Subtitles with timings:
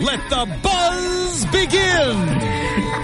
[0.00, 2.38] let the buzz begin!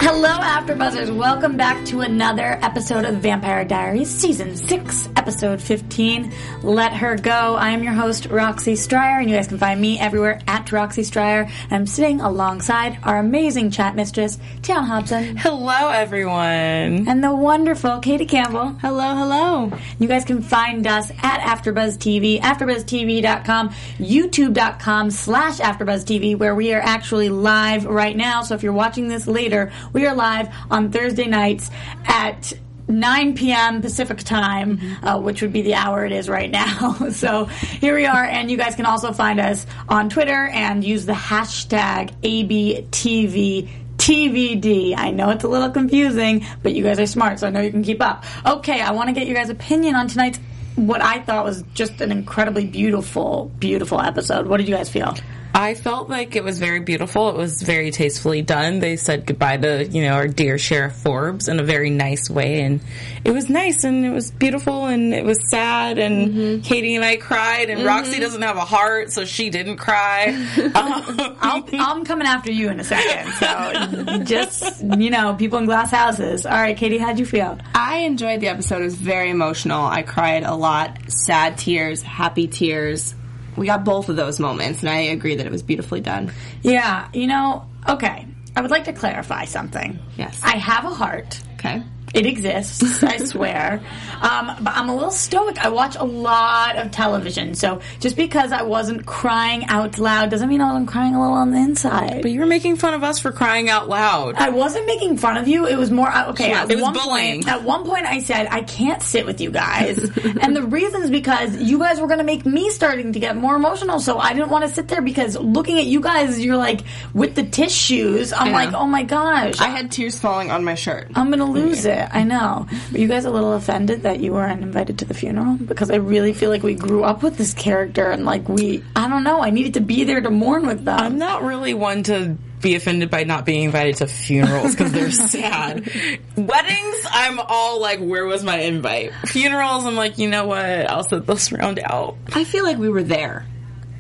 [0.01, 1.15] Hello, AfterBuzzers.
[1.15, 6.32] Welcome back to another episode of Vampire Diaries, Season 6, Episode 15,
[6.62, 7.56] Let Her Go.
[7.56, 11.02] I am your host, Roxy Striar, and you guys can find me everywhere at Roxy
[11.02, 11.48] Striar.
[11.70, 17.09] I'm sitting alongside our amazing chat mistress, Tiona Hobson, Hello, everyone.
[17.09, 18.68] and the wonderful Katie Campbell.
[18.80, 19.73] Hello, hello.
[19.98, 26.80] You guys can find us at AfterBuzz TV, AfterBuzzTV.com, YouTube.com slash AfterBuzzTV, where we are
[26.88, 28.42] actually live right now.
[28.42, 31.70] So if you're watching this later, we are live on Thursday nights
[32.06, 32.54] at
[32.88, 33.82] 9 p.m.
[33.82, 36.94] Pacific time, uh, which would be the hour it is right now.
[37.10, 41.04] so here we are, and you guys can also find us on Twitter and use
[41.04, 43.68] the hashtag ABTV.
[43.98, 44.94] TVD.
[44.96, 47.72] I know it's a little confusing, but you guys are smart, so I know you
[47.72, 48.24] can keep up.
[48.46, 50.38] Okay, I want to get your guys' opinion on tonight's
[50.76, 54.46] what I thought was just an incredibly beautiful, beautiful episode.
[54.46, 55.14] What did you guys feel?
[55.54, 57.30] I felt like it was very beautiful.
[57.30, 58.79] It was very tastefully done.
[58.79, 62.60] They said goodbye to, you know, our dear Sheriff Forbes in a very nice way.
[62.60, 62.80] And
[63.24, 65.99] it was nice and it was beautiful and it was sad.
[65.99, 67.71] And Katie and I cried.
[67.71, 70.34] And Roxy doesn't have a heart, so she didn't cry.
[70.78, 73.33] Um, I'll, I'm coming after you in a second.
[73.34, 76.47] So just, you know, people in glass houses.
[76.47, 77.59] All right, Katie, how'd you feel?
[77.75, 78.83] I enjoyed the episode.
[78.83, 79.84] It was very emotional.
[79.84, 80.99] I cried a lot.
[81.09, 83.15] Sad tears, happy tears.
[83.59, 86.33] We got both of those moments, and I agree that it was beautifully done.
[86.62, 88.27] Yeah, you know, okay.
[88.56, 89.99] I would like to clarify something.
[90.16, 90.41] Yes.
[90.43, 91.41] I have a heart.
[91.55, 91.83] Okay.
[92.15, 93.83] It exists, I swear.
[94.19, 95.65] Um, but I'm a little stoic.
[95.65, 100.49] I watch a lot of television, so just because I wasn't crying out loud doesn't
[100.49, 102.23] mean I wasn't crying a little on the inside.
[102.23, 104.35] but you were making fun of us for crying out loud.
[104.35, 105.67] I wasn't making fun of you.
[105.69, 106.53] It was more uh, okay.
[106.53, 107.43] At It was one bullying.
[107.45, 109.99] Point, at one point, I said I can't sit with you guys,
[110.41, 113.37] and the reason is because you guys were going to make me starting to get
[113.37, 114.01] more emotional.
[114.01, 116.81] So I didn't want to sit there because looking at you guys, you're like
[117.15, 118.33] with the tissues.
[118.33, 121.13] I'm I like, oh my gosh, I had tears falling on my shirt.
[121.15, 122.08] I'm gonna lose it.
[122.11, 122.67] I know.
[122.93, 125.55] Were you guys a little offended that you weren't invited to the funeral?
[125.55, 129.09] Because I really feel like we grew up with this character and like we, I
[129.09, 130.99] don't know, I needed to be there to mourn with them.
[130.99, 135.11] I'm not really one to be offended by not being invited to funerals because they're
[135.13, 135.89] sad.
[136.37, 139.13] Weddings, I'm all like, where was my invite?
[139.27, 140.65] Funerals, I'm like, you know what?
[140.65, 142.17] I'll sit this round out.
[142.33, 143.47] I feel like we were there.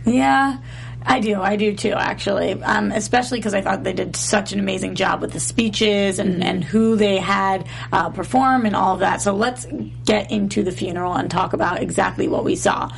[0.04, 0.58] Yeah,
[1.04, 1.40] I do.
[1.40, 2.60] I do too, actually.
[2.62, 6.42] Um, especially because I thought they did such an amazing job with the speeches and,
[6.42, 9.22] and who they had uh, perform and all of that.
[9.22, 9.66] So let's
[10.04, 12.90] get into the funeral and talk about exactly what we saw.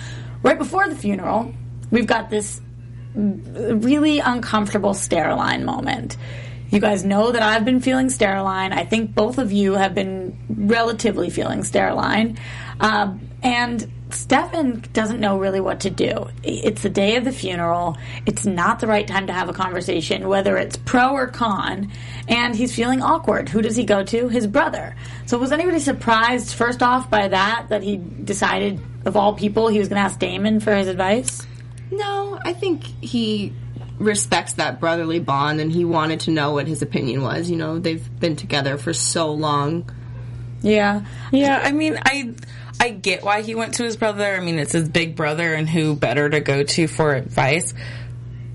[0.42, 1.54] Right before the funeral,
[1.90, 2.60] we've got this
[3.14, 6.16] really uncomfortable Steroline moment.
[6.70, 8.72] You guys know that I've been feeling Steroline.
[8.72, 12.38] I think both of you have been relatively feeling Steroline.
[12.78, 16.28] Um, and Stefan doesn't know really what to do.
[16.42, 17.96] It's the day of the funeral.
[18.26, 21.90] It's not the right time to have a conversation, whether it's pro or con.
[22.28, 23.48] And he's feeling awkward.
[23.48, 24.28] Who does he go to?
[24.28, 24.94] His brother.
[25.26, 29.78] So was anybody surprised, first off, by that, that he decided, of all people, he
[29.78, 31.46] was going to ask Damon for his advice?
[31.90, 33.52] No, I think he
[33.98, 37.50] respects that brotherly bond, and he wanted to know what his opinion was.
[37.50, 39.90] You know, they've been together for so long.
[40.62, 41.04] Yeah.
[41.32, 42.34] Yeah, I mean, I
[42.80, 44.34] I get why he went to his brother.
[44.34, 47.74] I mean, it's his big brother, and who better to go to for advice?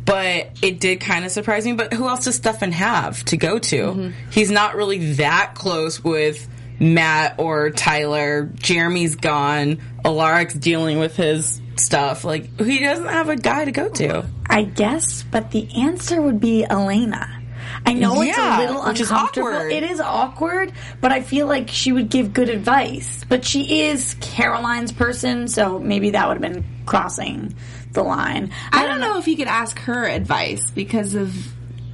[0.03, 1.73] But it did kind of surprise me.
[1.73, 3.77] But who else does Stefan have to go to?
[3.77, 4.29] Mm-hmm.
[4.31, 6.47] He's not really that close with
[6.79, 8.49] Matt or Tyler.
[8.55, 9.79] Jeremy's gone.
[10.03, 12.23] Alaric's dealing with his stuff.
[12.23, 14.25] Like he doesn't have a guy to go to.
[14.47, 17.41] I guess, but the answer would be Elena.
[17.85, 19.51] I know it's a little which is uncomfortable.
[19.51, 23.23] It is awkward, but I feel like she would give good advice.
[23.27, 27.55] But she is Caroline's person, so maybe that would have been crossing
[27.91, 28.51] the line.
[28.71, 31.33] I don't know if he could ask her advice because of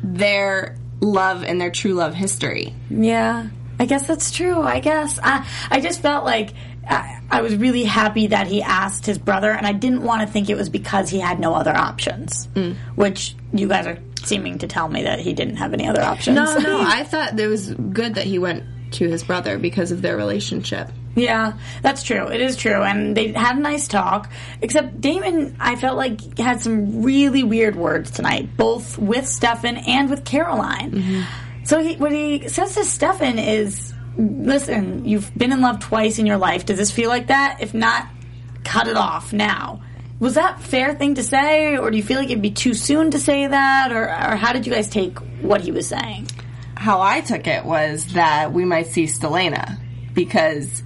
[0.04, 2.74] their love and their true love history.
[2.90, 3.48] Yeah,
[3.80, 4.62] I guess that's true.
[4.62, 6.54] I guess I I just felt like
[6.90, 10.28] I, I was really happy that he asked his brother, and I didn't want to
[10.28, 12.48] think it was because he had no other options.
[12.56, 12.76] Mm.
[12.96, 16.36] Which you guys are seeming to tell me that he didn't have any other options.
[16.36, 18.64] No, no, I thought it was good that he went
[18.94, 20.90] to his brother because of their relationship.
[21.16, 22.28] Yeah, that's true.
[22.28, 22.82] It is true.
[22.84, 24.32] And they had a nice talk.
[24.62, 30.10] Except Damon, I felt like, had some really weird words tonight, both with Stefan and
[30.10, 30.92] with Caroline.
[30.92, 31.66] Mm-hmm.
[31.66, 36.26] So he, what he says to Stefan is, listen, you've been in love twice in
[36.26, 36.66] your life.
[36.66, 37.58] Does this feel like that?
[37.60, 38.08] If not,
[38.64, 39.82] cut it off now.
[40.22, 43.10] Was that fair thing to say, or do you feel like it'd be too soon
[43.10, 46.28] to say that, or, or how did you guys take what he was saying?
[46.76, 49.80] How I took it was that we might see Stelena
[50.14, 50.84] because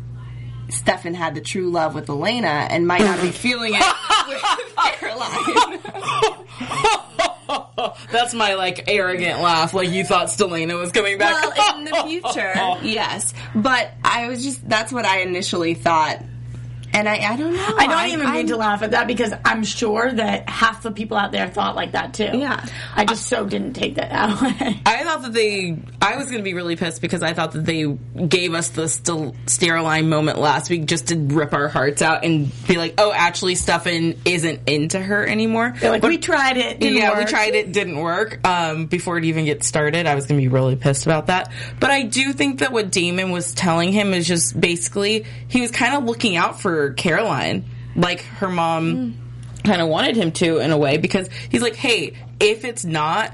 [0.69, 3.83] Stefan had the true love with Elena and might not be feeling it
[4.29, 4.41] with
[4.99, 5.79] Caroline.
[8.13, 9.73] That's my like arrogant laugh.
[9.73, 11.57] Like you thought Stelena was coming back.
[11.57, 12.53] Well, in the future,
[12.87, 13.33] yes.
[13.53, 16.21] But I was just, that's what I initially thought.
[16.95, 17.75] And I, I don't know.
[17.77, 20.91] I don't even mean I'm- to laugh at that because I'm sure that half the
[20.91, 22.29] people out there thought like that too.
[22.33, 22.65] Yeah.
[22.95, 24.79] I just so didn't take that that way.
[24.85, 25.77] I thought that they.
[26.01, 27.83] I was going to be really pissed because I thought that they
[28.27, 32.49] gave us the stel- Steroline moment last week just to rip our hearts out and
[32.67, 36.79] be like, "Oh, actually, Stefan isn't into her anymore." They're like, But- we tried it.
[36.79, 38.39] Didn't yeah, we tried it, didn't work.
[38.47, 41.51] Um, before it even gets started, I was going to be really pissed about that.
[41.79, 45.71] But I do think that what Damon was telling him is just basically he was
[45.71, 47.65] kind of looking out for Caroline,
[47.95, 49.17] like her mom
[49.63, 53.33] kind of wanted him to in a way, because he's like, hey, if it's not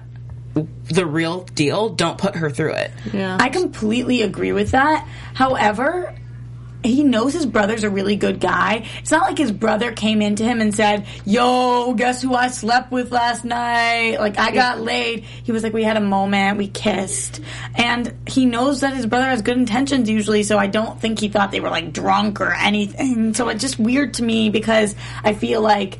[0.53, 2.91] the real deal, don't put her through it.
[3.13, 3.37] Yeah.
[3.39, 5.07] I completely agree with that.
[5.33, 6.13] However,
[6.83, 8.87] he knows his brother's a really good guy.
[8.99, 12.91] It's not like his brother came into him and said, Yo, guess who I slept
[12.91, 14.17] with last night?
[14.19, 15.23] Like, I got laid.
[15.23, 17.41] He was like, We had a moment, we kissed.
[17.75, 21.29] And he knows that his brother has good intentions usually, so I don't think he
[21.29, 23.33] thought they were like drunk or anything.
[23.33, 25.99] So it's just weird to me because I feel like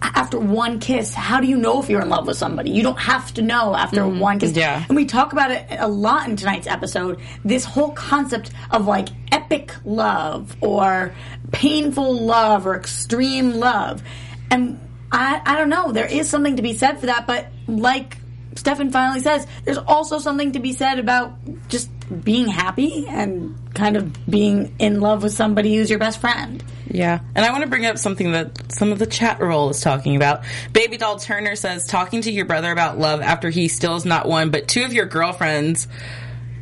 [0.00, 2.70] after one kiss, how do you know if you're in love with somebody?
[2.70, 4.20] You don't have to know after mm-hmm.
[4.20, 4.56] one kiss.
[4.56, 4.84] Yeah.
[4.88, 7.20] And we talk about it a lot in tonight's episode.
[7.44, 11.14] This whole concept of like epic love or
[11.50, 14.02] painful love or extreme love.
[14.50, 14.80] And
[15.10, 15.92] I, I don't know.
[15.92, 18.18] There is something to be said for that, but like
[18.54, 21.32] Stefan finally says, there's also something to be said about
[21.68, 21.90] just
[22.24, 26.62] being happy and kind of being in love with somebody who's your best friend.
[26.90, 27.20] Yeah.
[27.34, 30.16] And I want to bring up something that some of the chat roll is talking
[30.16, 30.42] about.
[30.72, 34.26] Baby Doll Turner says, talking to your brother about love after he still is not
[34.26, 35.86] one, but two of your girlfriends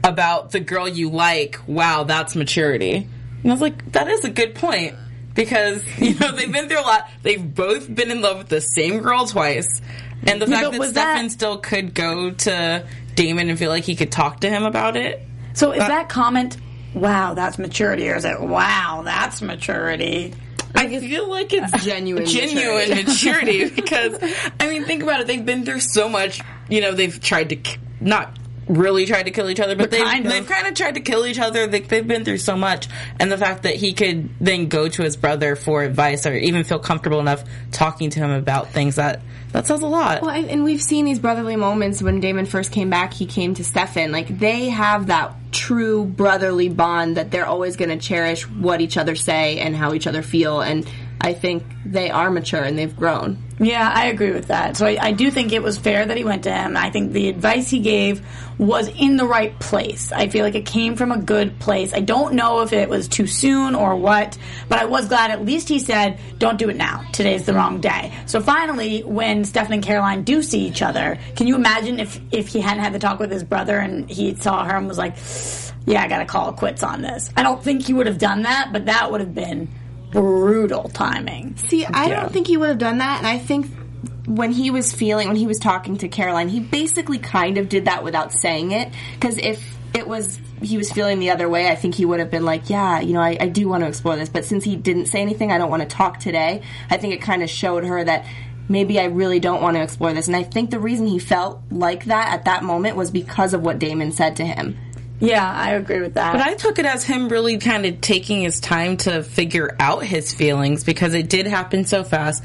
[0.04, 1.58] about the girl you like.
[1.66, 3.08] Wow, that's maturity.
[3.42, 4.94] And I was like, that is a good point.
[5.34, 7.08] Because, you know, they've been through a lot.
[7.22, 9.80] They've both been in love with the same girl twice.
[10.26, 13.70] And the fact but that was Stefan that- still could go to Damon and feel
[13.70, 15.22] like he could talk to him about it.
[15.54, 16.58] So is uh, that comment,
[16.94, 20.34] wow, that's maturity, or is it, wow, that's maturity?
[20.74, 24.18] I feel like it's Genuine genuine maturity because
[24.60, 25.26] I mean, think about it.
[25.26, 26.40] They've been through so much.
[26.68, 28.36] You know, they've tried to not
[28.68, 30.32] really tried to kill each other, but, But they've kind of.
[30.32, 31.66] they've kind of tried to kill each other.
[31.66, 32.88] They, they've been through so much,
[33.20, 36.64] and the fact that he could then go to his brother for advice or even
[36.64, 39.22] feel comfortable enough talking to him about things that
[39.52, 40.22] that says a lot.
[40.22, 43.14] Well, and and we've seen these brotherly moments when Damon first came back.
[43.14, 44.12] He came to Stefan.
[44.12, 48.96] Like they have that true brotherly bond that they're always going to cherish what each
[48.96, 50.60] other say and how each other feel.
[50.60, 50.86] And
[51.20, 53.38] I think they are mature and they've grown.
[53.58, 54.76] Yeah, I agree with that.
[54.76, 56.76] So I, I do think it was fair that he went to him.
[56.76, 58.26] I think the advice he gave
[58.58, 60.12] was in the right place.
[60.12, 61.94] I feel like it came from a good place.
[61.94, 64.36] I don't know if it was too soon or what,
[64.68, 67.06] but I was glad at least he said, don't do it now.
[67.12, 68.12] Today's the wrong day.
[68.26, 72.48] So finally, when Stefan and Caroline do see each other, can you imagine if, if
[72.48, 75.16] he hadn't had the talk with his brother and he saw her and was like,
[75.86, 77.30] yeah, I gotta call it quits on this.
[77.36, 79.68] I don't think he would have done that, but that would have been
[80.10, 81.56] brutal timing.
[81.68, 82.20] See, I Yeah.
[82.20, 83.18] don't think he would have done that.
[83.18, 83.66] And I think
[84.26, 87.84] when he was feeling, when he was talking to Caroline, he basically kind of did
[87.84, 88.88] that without saying it.
[89.14, 92.30] Because if it was, he was feeling the other way, I think he would have
[92.30, 94.28] been like, yeah, you know, I, I do want to explore this.
[94.28, 96.62] But since he didn't say anything, I don't want to talk today.
[96.90, 98.26] I think it kind of showed her that
[98.68, 100.26] maybe I really don't want to explore this.
[100.26, 103.62] And I think the reason he felt like that at that moment was because of
[103.62, 104.76] what Damon said to him.
[105.20, 106.32] Yeah, I agree with that.
[106.32, 110.04] But I took it as him really kind of taking his time to figure out
[110.04, 112.44] his feelings because it did happen so fast.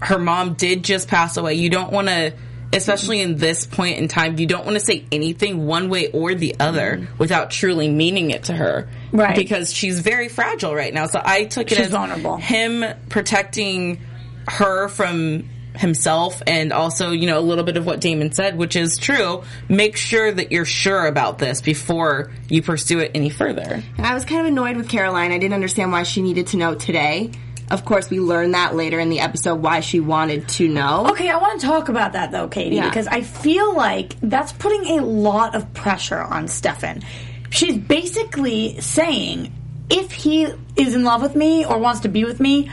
[0.00, 1.54] Her mom did just pass away.
[1.54, 2.34] You don't want to,
[2.72, 6.34] especially in this point in time, you don't want to say anything one way or
[6.34, 7.18] the other mm-hmm.
[7.18, 8.88] without truly meaning it to her.
[9.12, 9.36] Right.
[9.36, 11.06] Because she's very fragile right now.
[11.06, 12.36] So I took it She's as vulnerable.
[12.36, 14.00] him protecting
[14.48, 18.76] her from himself and also, you know, a little bit of what Damon said, which
[18.76, 19.42] is true.
[19.68, 23.82] Make sure that you're sure about this before you pursue it any further.
[23.98, 25.32] I was kind of annoyed with Caroline.
[25.32, 27.30] I didn't understand why she needed to know today.
[27.70, 31.06] Of course, we learned that later in the episode why she wanted to know.
[31.12, 32.88] Okay, I want to talk about that though, Katie, Yeah.
[32.88, 37.02] because I feel like that's putting a lot of pressure on Stefan.
[37.48, 39.52] she's basically saying
[39.90, 40.44] if he
[40.76, 42.70] is in love with me or wants to be with me,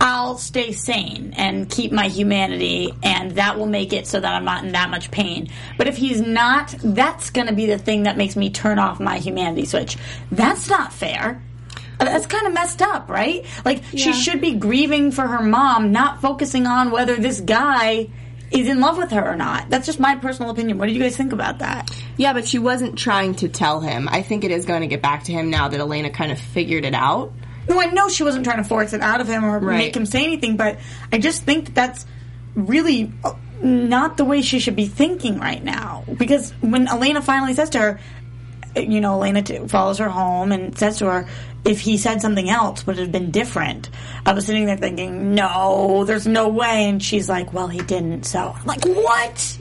[0.00, 4.44] I'll stay sane and keep my humanity, and that will make it so that I'm
[4.44, 5.50] not in that much pain.
[5.76, 8.98] But if he's not, that's going to be the thing that makes me turn off
[8.98, 9.98] my humanity switch.
[10.32, 11.42] That's not fair.
[11.98, 13.44] That's kind of messed up, right?
[13.62, 18.08] Like, she should be grieving for her mom, not focusing on whether this guy
[18.50, 19.68] is in love with her or not.
[19.68, 20.78] That's just my personal opinion.
[20.78, 21.90] What do you guys think about that?
[22.16, 24.08] Yeah, but she wasn't trying to tell him.
[24.10, 26.38] I think it is going to get back to him now that Elena kind of
[26.38, 27.32] figured it out.
[27.70, 29.78] No, I know she wasn't trying to force it out of him or Right.
[29.78, 30.78] make him say anything, but
[31.12, 32.04] I just think that that's
[32.54, 36.04] really uh, not the way she should be thinking right now.
[36.18, 38.00] Because when Elena finally says to her,
[38.76, 41.28] you know, Elena follows her home and says to her,
[41.64, 43.90] if he said something else, would it have been different?
[44.24, 46.88] I was sitting there thinking, no, there's no way.
[46.88, 48.24] And she's like, well, he didn't.
[48.24, 49.58] So I'm like, what?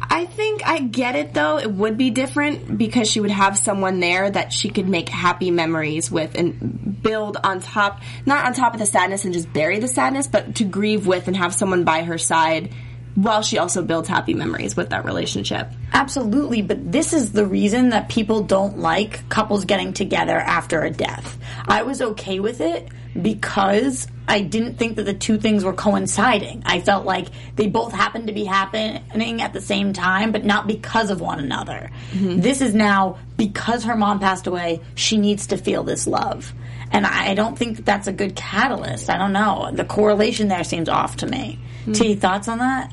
[0.00, 1.58] I think I get it though.
[1.58, 5.50] It would be different because she would have someone there that she could make happy
[5.50, 9.78] memories with and build on top, not on top of the sadness and just bury
[9.78, 12.72] the sadness, but to grieve with and have someone by her side
[13.14, 15.68] while she also builds happy memories with that relationship.
[15.92, 20.90] Absolutely, but this is the reason that people don't like couples getting together after a
[20.90, 21.36] death.
[21.66, 22.88] I was okay with it
[23.20, 26.62] because I didn't think that the two things were coinciding.
[26.66, 30.66] I felt like they both happened to be happening at the same time, but not
[30.66, 31.90] because of one another.
[32.12, 32.40] Mm-hmm.
[32.40, 36.52] This is now because her mom passed away, she needs to feel this love.
[36.90, 39.10] And I don't think that that's a good catalyst.
[39.10, 39.70] I don't know.
[39.72, 41.58] The correlation there seems off to me.
[41.84, 41.92] Hmm.
[41.92, 42.92] T, thoughts on that?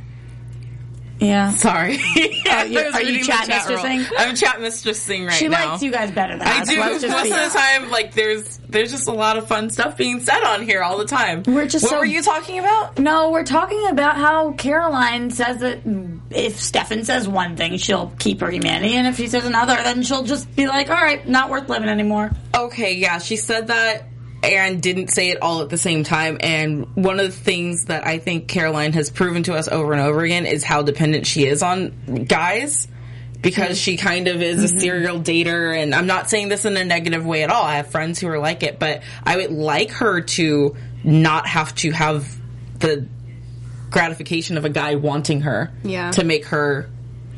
[1.20, 1.52] Yeah.
[1.52, 1.98] Sorry.
[1.98, 3.58] Oh, you- I was are you chat roll.
[3.78, 4.06] mistressing?
[4.18, 5.62] I'm chat mistressing right She now.
[5.62, 6.70] She likes you guys better than I us.
[6.70, 6.78] do.
[6.78, 10.44] Most of the time, like there's there's just a lot of fun stuff being said
[10.44, 11.44] on here all the time.
[11.48, 13.00] We're just what so- were you talking about?
[13.00, 15.80] No, we're talking about how Caroline says that
[16.32, 20.04] if Stefan says one thing, she'll keep her humanity, and if he says another, then
[20.04, 24.04] she'll just be like, "All right, not worth living anymore." Okay, yeah, she said that
[24.46, 26.38] and didn't say it all at the same time.
[26.40, 30.02] And one of the things that I think Caroline has proven to us over and
[30.02, 32.88] over again is how dependent she is on guys.
[33.42, 34.80] Because she kind of is a mm-hmm.
[34.80, 37.62] serial dater, and I'm not saying this in a negative way at all.
[37.62, 41.76] I have friends who are like it, but I would like her to not have
[41.76, 42.28] to have
[42.80, 43.08] the
[43.92, 46.10] gratification of a guy wanting her Yeah.
[46.12, 46.90] to make her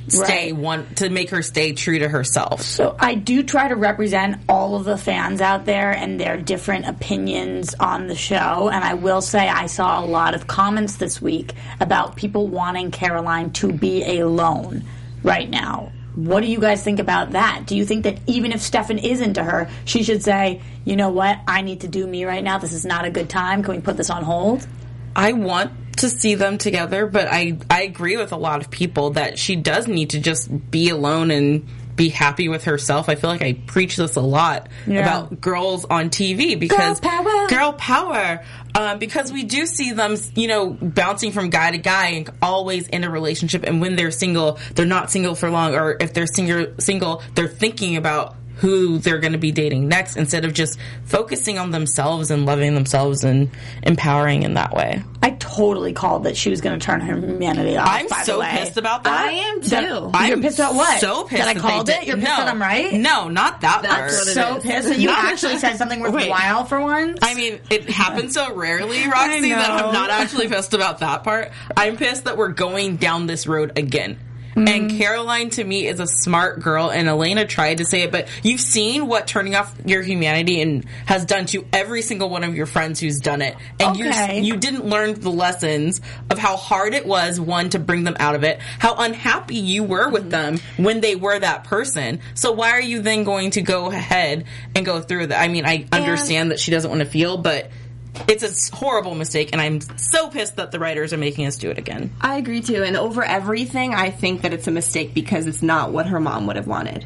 [0.07, 0.55] stay Right.
[0.55, 2.61] one to make her stay true to herself.
[2.61, 6.87] So I do try to represent all of the fans out there and their different
[6.87, 8.69] opinions on the show.
[8.71, 12.91] And I will say I saw a lot of comments this week about people wanting
[12.91, 14.83] Caroline to be alone
[15.23, 15.91] right now.
[16.15, 17.63] What do you guys think about that?
[17.67, 21.09] Do you think that even if Stefan is into her, she should say, you know
[21.09, 22.57] what, I need to do me right now.
[22.57, 23.61] This is not a good time.
[23.61, 24.65] Can we put this on hold?
[25.15, 29.11] I want to see them together, but I I agree with a lot of people
[29.11, 33.09] that she does need to just be alone and be happy with herself.
[33.09, 34.99] I feel like I preach this a lot Yeah.
[35.01, 37.47] about girls on TV because Girl power.
[37.47, 38.43] girl power.
[38.75, 42.87] Um, because we do see them, you know, bouncing from guy to guy and always
[42.87, 43.63] in a relationship.
[43.63, 45.73] And when they're single, they're not single for long.
[45.73, 50.15] Or if they're single, single, they're thinking about who they're going to be dating next
[50.17, 53.49] instead of just focusing on themselves and loving themselves and
[53.83, 55.01] empowering in that way.
[55.21, 57.87] I totally called that she was going to turn her humanity off.
[57.89, 59.27] I'm so pissed about that.
[59.27, 60.27] I am That- too.
[60.27, 60.99] You're pissed about what?
[60.99, 62.05] So pissed that I called it.
[62.05, 62.93] You're pissed no, that I'm right.
[62.93, 67.19] No, not that That's so pissed that you actually said something worthwhile for once.
[67.21, 69.69] I mean, it happens so rarely, Roxy, that.
[69.69, 71.51] I'm not actually pissed about that part.
[71.75, 74.17] I'm pissed that we're going down this road again.
[74.57, 74.97] And mm-hmm.
[74.97, 78.59] Caroline to me is a smart girl, and Elena tried to say it, but you've
[78.59, 82.65] seen what turning off your humanity and has done to every single one of your
[82.65, 84.39] friends who's done it, and Okay.
[84.41, 88.15] you you didn't learn the lessons of how hard it was one to bring them
[88.19, 90.55] out of it, how unhappy you were with mm-hmm.
[90.55, 92.19] them when they were that person.
[92.33, 95.41] So why are you then going to go ahead and go through that?
[95.41, 97.69] I mean, I understand that she doesn't want to feel, but
[98.27, 101.69] it's a horrible mistake, and I'm so pissed that the writers are making us do
[101.69, 102.11] it again.
[102.21, 102.83] I agree too.
[102.83, 106.47] And over everything, I think that it's a mistake because it's not what her mom
[106.47, 107.05] would have wanted.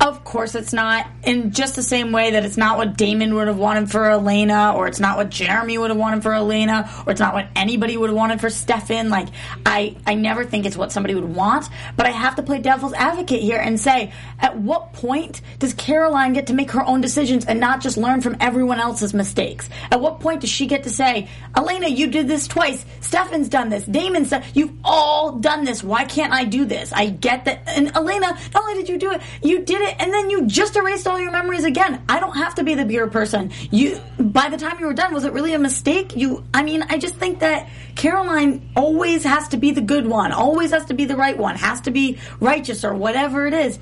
[0.00, 1.06] Of course it's not.
[1.24, 4.72] In just the same way that it's not what Damon would have wanted for Elena,
[4.74, 7.98] or it's not what Jeremy would have wanted for Elena, or it's not what anybody
[7.98, 9.10] would have wanted for Stefan.
[9.10, 9.28] Like,
[9.66, 12.94] I, I never think it's what somebody would want, but I have to play devil's
[12.94, 17.44] advocate here and say, at what point does Caroline get to make her own decisions
[17.44, 19.68] and not just learn from everyone else's mistakes?
[19.90, 23.68] At what point does she get to say, Elena, you did this twice, Stefan's done
[23.68, 26.90] this, Damon's done, you've all done this, why can't I do this?
[26.90, 30.12] I get that, and Elena, not only did you do it, you did it, and
[30.12, 32.02] then you just erased all your memories again.
[32.08, 33.50] I don't have to be the beer person.
[33.70, 36.16] You, by the time you were done, was it really a mistake?
[36.16, 40.32] You, I mean, I just think that Caroline always has to be the good one,
[40.32, 43.78] always has to be the right one, has to be righteous or whatever it is.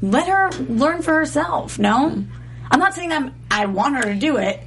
[0.00, 1.78] let her learn for herself.
[1.78, 2.24] No,
[2.70, 3.34] I'm not saying I'm.
[3.50, 4.60] I want her to do it,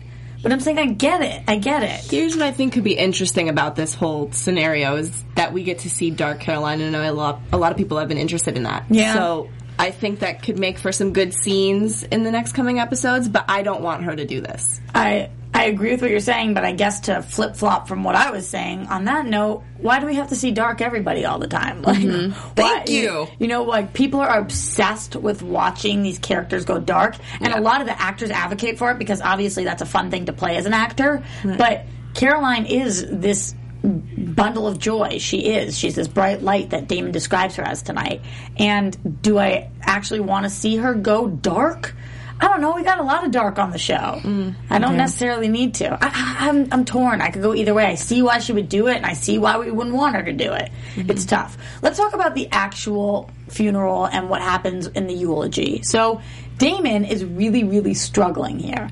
[0.43, 1.43] but I'm saying I get it.
[1.47, 2.11] I get it.
[2.11, 5.79] Here's what I think could be interesting about this whole scenario is that we get
[5.79, 6.83] to see Dark Carolina.
[6.83, 8.85] and I know a lot, a lot of people have been interested in that.
[8.89, 9.13] Yeah.
[9.13, 9.49] So
[9.81, 13.45] I think that could make for some good scenes in the next coming episodes, but
[13.47, 14.79] I don't want her to do this.
[14.93, 18.13] I I agree with what you're saying, but I guess to flip flop from what
[18.13, 21.39] I was saying on that note, why do we have to see dark everybody all
[21.39, 21.81] the time?
[21.81, 22.53] Like, mm-hmm.
[22.53, 23.27] Thank you.
[23.39, 27.81] You know, like people are obsessed with watching these characters go dark, and a lot
[27.81, 30.67] of the actors advocate for it because obviously that's a fun thing to play as
[30.67, 31.23] an actor.
[31.43, 35.17] But Caroline is this bundle of joy.
[35.19, 35.77] She is.
[35.77, 38.21] She's this bright light that Damon describes her as tonight.
[38.57, 41.95] And do I actually want to see her go dark?
[42.39, 42.73] I don't know.
[42.73, 43.93] We got a lot of dark on the show.
[43.93, 45.93] Mm, I don't necessarily need to.
[45.93, 47.21] I, I, I'm, I'm torn.
[47.21, 47.85] I could go either way.
[47.85, 50.23] I see why she would do it, and I see why we wouldn't want her
[50.23, 50.71] to do it.
[50.95, 51.11] Mm-hmm.
[51.11, 51.55] It's tough.
[51.83, 55.83] Let's talk about the actual funeral and what happens in the eulogy.
[55.83, 56.19] So,
[56.57, 58.89] Damon is really, really struggling here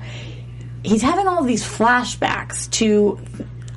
[0.82, 3.18] he's having all these flashbacks to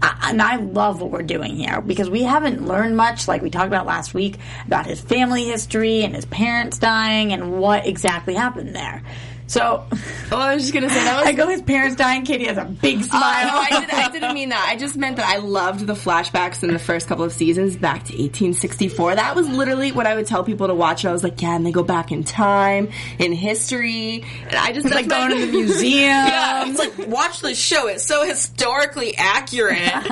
[0.03, 3.67] And I love what we're doing here because we haven't learned much, like we talked
[3.67, 8.75] about last week, about his family history and his parents dying and what exactly happened
[8.75, 9.03] there.
[9.47, 9.85] So,
[10.31, 11.27] Oh, I was just gonna say that was.
[11.27, 12.25] I go, his parents dying.
[12.25, 13.21] Katie has a big smile.
[13.51, 14.65] Oh, I, did, I didn't mean that.
[14.67, 18.05] I just meant that I loved the flashbacks in the first couple of seasons back
[18.05, 19.15] to 1864.
[19.15, 21.05] That was literally what I would tell people to watch.
[21.05, 24.89] I was like, yeah, and they go back in time, in history, and I just
[24.89, 26.09] like going to the museum.
[26.09, 27.87] Yeah, it's like watch the show.
[27.87, 29.77] It's so historically accurate.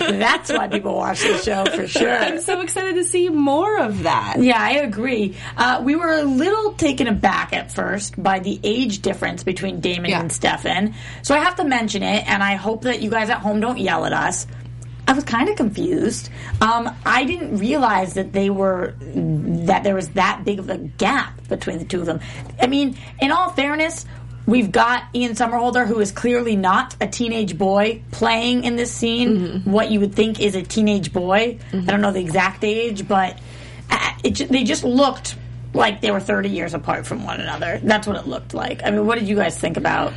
[0.00, 2.10] That's why people watch the show for sure.
[2.18, 4.36] I'm so excited to see more of that.
[4.40, 5.36] Yeah, I agree.
[5.56, 10.10] Uh, we were a little taken aback at first by the age difference between Damon
[10.10, 10.20] Yeah.
[10.20, 10.94] and Stefan.
[11.22, 13.78] So I have to mention it, and I hope that you guys at home don't
[13.78, 14.46] yell at us.
[15.08, 16.28] I was kind of confused.
[16.60, 21.48] Um, I didn't realize that they were that there was that big of a gap
[21.48, 22.20] between the two of them.
[22.60, 24.06] I mean, in all fairness,
[24.46, 29.62] we've got Ian Somerhalder, who is clearly not a teenage boy, playing in this scene
[29.64, 31.58] what you would think is a teenage boy.
[31.72, 33.36] I don't know the exact age, but
[33.90, 35.34] uh, it, they just looked
[35.72, 37.80] like they were 30 years apart from one another.
[37.82, 38.82] That's what it looked like.
[38.84, 40.12] I mean, what did you guys think about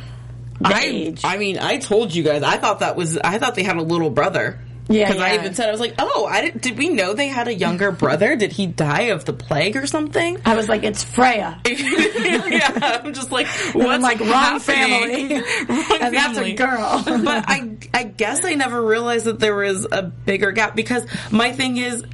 [0.60, 1.22] the I, age?
[1.24, 2.42] I mean, I told you guys.
[2.42, 3.18] I thought that was.
[3.18, 4.60] I thought they had a little brother.
[4.88, 7.28] Yeah, because I even said I was like, oh, I did, did we know they
[7.28, 8.36] had a younger brother?
[8.36, 10.38] Did he die of the plague or something?
[10.44, 11.58] I was like, it's Freya.
[11.66, 15.28] yeah, I'm just like, what's like, wrong happening?
[15.28, 15.34] family.
[15.68, 17.02] Wrong and that's a girl.
[17.06, 21.52] but I, I guess I never realized that there was a bigger gap because my
[21.52, 22.04] thing is,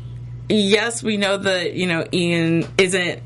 [0.49, 3.21] yes, we know that you know Ian isn't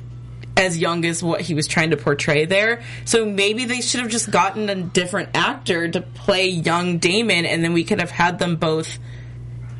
[0.56, 2.82] as young as what he was trying to portray there.
[3.04, 7.64] So maybe they should have just gotten a different actor to play young Damon, and
[7.64, 8.98] then we could have had them both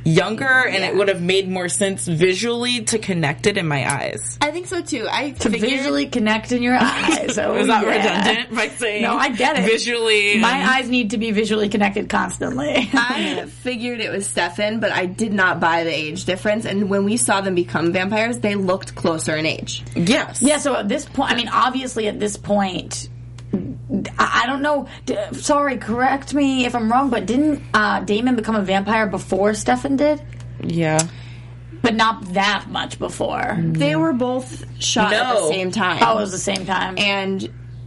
[0.05, 4.39] younger, and it would have made more sense visually to connect it in my eyes.
[4.41, 5.07] I think so too.
[5.11, 7.39] I to figured- visually connect in your eyes.
[7.45, 7.91] Oh, Was that yeah.
[7.91, 9.03] redundant by saying?
[9.03, 9.65] No, I get it.
[9.65, 12.89] Visually, My and- eyes need to be visually connected constantly.
[12.95, 16.65] I figured it was Stefan, but I did not buy the age difference.
[16.65, 19.83] And when we saw them become vampires, they looked closer in age.
[19.97, 23.09] yes, Yeah, so at this point, I mean, obviously at this point,
[24.19, 24.87] I I don't know.
[25.07, 29.55] D- sorry, correct me if I'm wrong, but didn't uh, Damon become a vampire before
[29.55, 30.23] Stefan did?
[30.63, 31.01] yeah.
[31.83, 33.59] But not that much before.
[33.61, 35.49] They were both shot at the No.
[35.51, 35.99] same time.
[36.03, 36.97] Oh, it was the same time.
[36.97, 37.47] and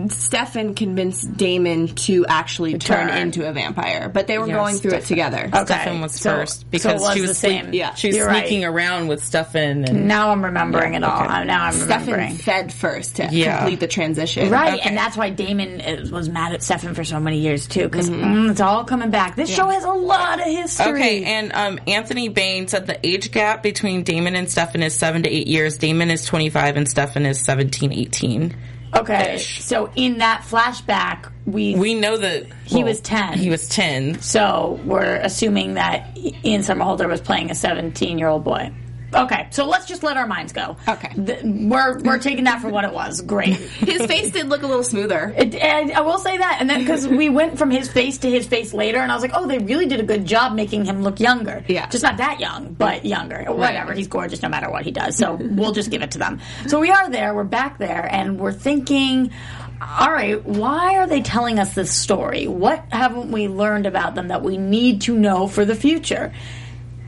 [0.10, 3.17] Stefan convinced Damon to actually turn, turn.
[3.17, 5.31] into a vampire, but they were Yeah, going through it Stefan.
[5.31, 5.49] together.
[5.53, 7.63] Okay, Stefan was so- first because it was she the was same.
[7.63, 7.93] sleep- Yeah.
[7.95, 8.67] she was You're sneaking right.
[8.67, 11.23] around with Stefan and now I'm remembering it all.
[11.23, 11.33] okay.
[11.33, 12.36] Uh, Now I'm Stefan remembering.
[12.38, 13.57] fed first to Yeah.
[13.57, 14.49] complete the transition.
[14.51, 14.88] Right, Okay.
[14.88, 18.07] and that's why Damon is, was mad at Stefan for so many years too, because
[18.10, 19.36] it's all coming back.
[19.36, 20.91] This show has a lot of history.
[20.93, 25.23] Okay, and um, Anthony Bain said the age gap between Damon and Stefan is seven
[25.23, 25.77] to eight years.
[25.77, 28.53] Damon is 25 and Stefan is 17, 18.
[29.01, 29.38] Okay.
[29.38, 33.38] So in that flashback, we, We know that He was 10.
[33.38, 34.21] He was 10.
[34.21, 38.71] so we're assuming that Ian Somerhalder was playing a 17 year old boy.
[39.13, 40.75] Okay, so let's just let our minds go.
[40.87, 41.13] Okay.
[41.13, 43.21] Th- we're we're taking that for what it was.
[43.21, 43.55] Great.
[43.55, 45.33] His face did look a little smoother.
[45.37, 48.29] It, and I will say that, and then because we went from his face to
[48.29, 50.85] his face later, and I was like, oh, they really did a good job making
[50.85, 51.63] him look younger.
[51.67, 51.87] Yeah.
[51.87, 53.43] just not that young, but younger.
[53.45, 55.15] Whatever, he's gorgeous no matter what he does.
[55.15, 56.41] So we'll just give it to them.
[56.67, 59.31] So we are there, we're back there, and we're thinking.
[59.79, 62.47] All right, why are they telling us this story?
[62.47, 66.33] What haven't we learned about them that we need to know for the future?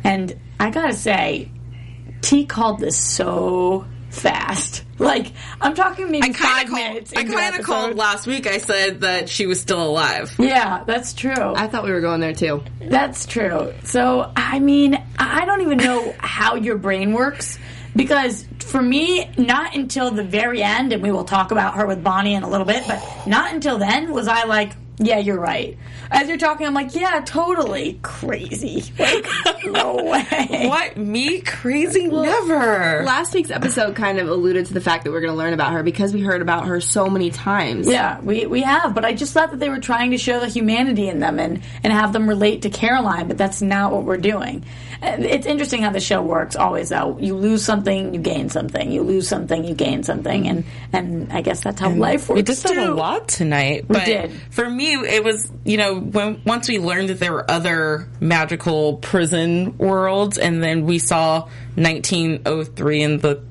[0.04, 1.50] And I gotta say,
[2.22, 4.84] T called this so fast.
[4.98, 7.12] Like I'm talking maybe I five kind of minutes.
[7.14, 8.48] called, I kind of called last week.
[8.48, 10.36] I said that she was still alive.
[10.38, 11.54] Yeah, that's true.
[11.56, 12.64] I thought we were going there too.
[12.82, 13.74] That's true.
[13.84, 17.58] So, I mean, I don't even know how your brain works
[17.96, 22.04] Because for me, not until the very end, and we will talk about her with
[22.04, 25.78] Bonnie in a little bit, but not until then was I like, yeah, you're right.
[26.12, 28.84] As you're talking, I'm like, yeah, totally crazy.
[29.00, 29.26] Like,
[29.66, 30.66] no way.
[30.68, 30.98] What?
[30.98, 31.40] Me?
[31.40, 32.08] Crazy?
[32.08, 33.04] Never.
[33.06, 35.72] Last week's episode kind of alluded to the fact that we're going to learn about
[35.72, 37.88] her because we heard about her so many times.
[37.88, 40.50] Yeah, we, we have, but I just thought that they were trying to show the
[40.50, 44.18] humanity in them and, and have them relate to Caroline, but that's not what we're
[44.18, 44.66] doing.
[45.02, 47.18] It's interesting how the show works always though.
[47.20, 48.92] You lose something, you gain something.
[48.92, 50.48] You lose something, you gain something.
[50.48, 53.86] And, and I guess that's how life works We just did a lot tonight.
[53.88, 54.32] But did.
[54.52, 58.98] for me, it was, you know, when once we learned that there were other magical
[58.98, 63.44] prison worlds, and then we saw 1903 and the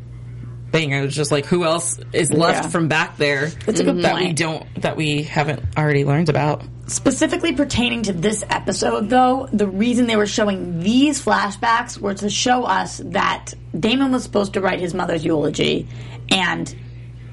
[0.73, 2.71] thing, I was just like, who else is left Yeah.
[2.71, 6.63] from back there That's a good that we don't, that we haven't already learned about?
[6.87, 12.29] Specifically pertaining to this episode, though, the reason they were showing these flashbacks were to
[12.31, 15.89] show us that Damon was supposed to write his mother's eulogy,
[16.31, 16.75] and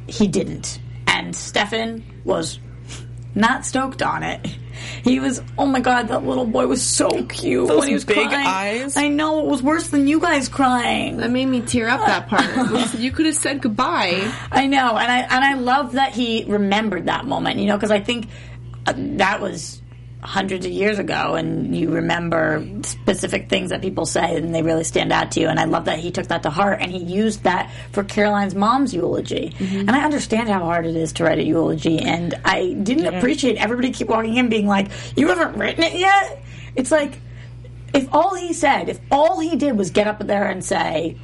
[0.07, 0.79] he didn't.
[1.07, 2.59] And Stefan was
[3.35, 4.45] not stoked on it.
[5.03, 8.05] He was, oh my god, that little boy was so cute Those when he was
[8.05, 8.45] big crying.
[8.47, 8.97] eyes.
[8.97, 11.17] I know it was worse than you guys crying.
[11.17, 12.93] That made me tear up that part.
[12.99, 14.31] you could have said goodbye.
[14.51, 17.59] I know, and I and I love that he remembered that moment.
[17.59, 18.27] You know, because I think
[18.85, 19.81] uh, that was
[20.25, 24.83] hundreds of years ago, and you remember specific things that people say, and they really
[24.83, 25.47] stand out to you.
[25.47, 28.55] And I love that he took that to heart, and he used that for Caroline's
[28.55, 29.53] mom's eulogy.
[29.57, 29.79] Mm-hmm.
[29.79, 33.57] And I understand how hard it is to write a eulogy, and I didn't appreciate
[33.57, 36.43] everybody keep walking in being like, "You haven't written it yet."
[36.75, 37.19] It's like
[37.95, 41.17] if all he said, if all he did was get up there and say,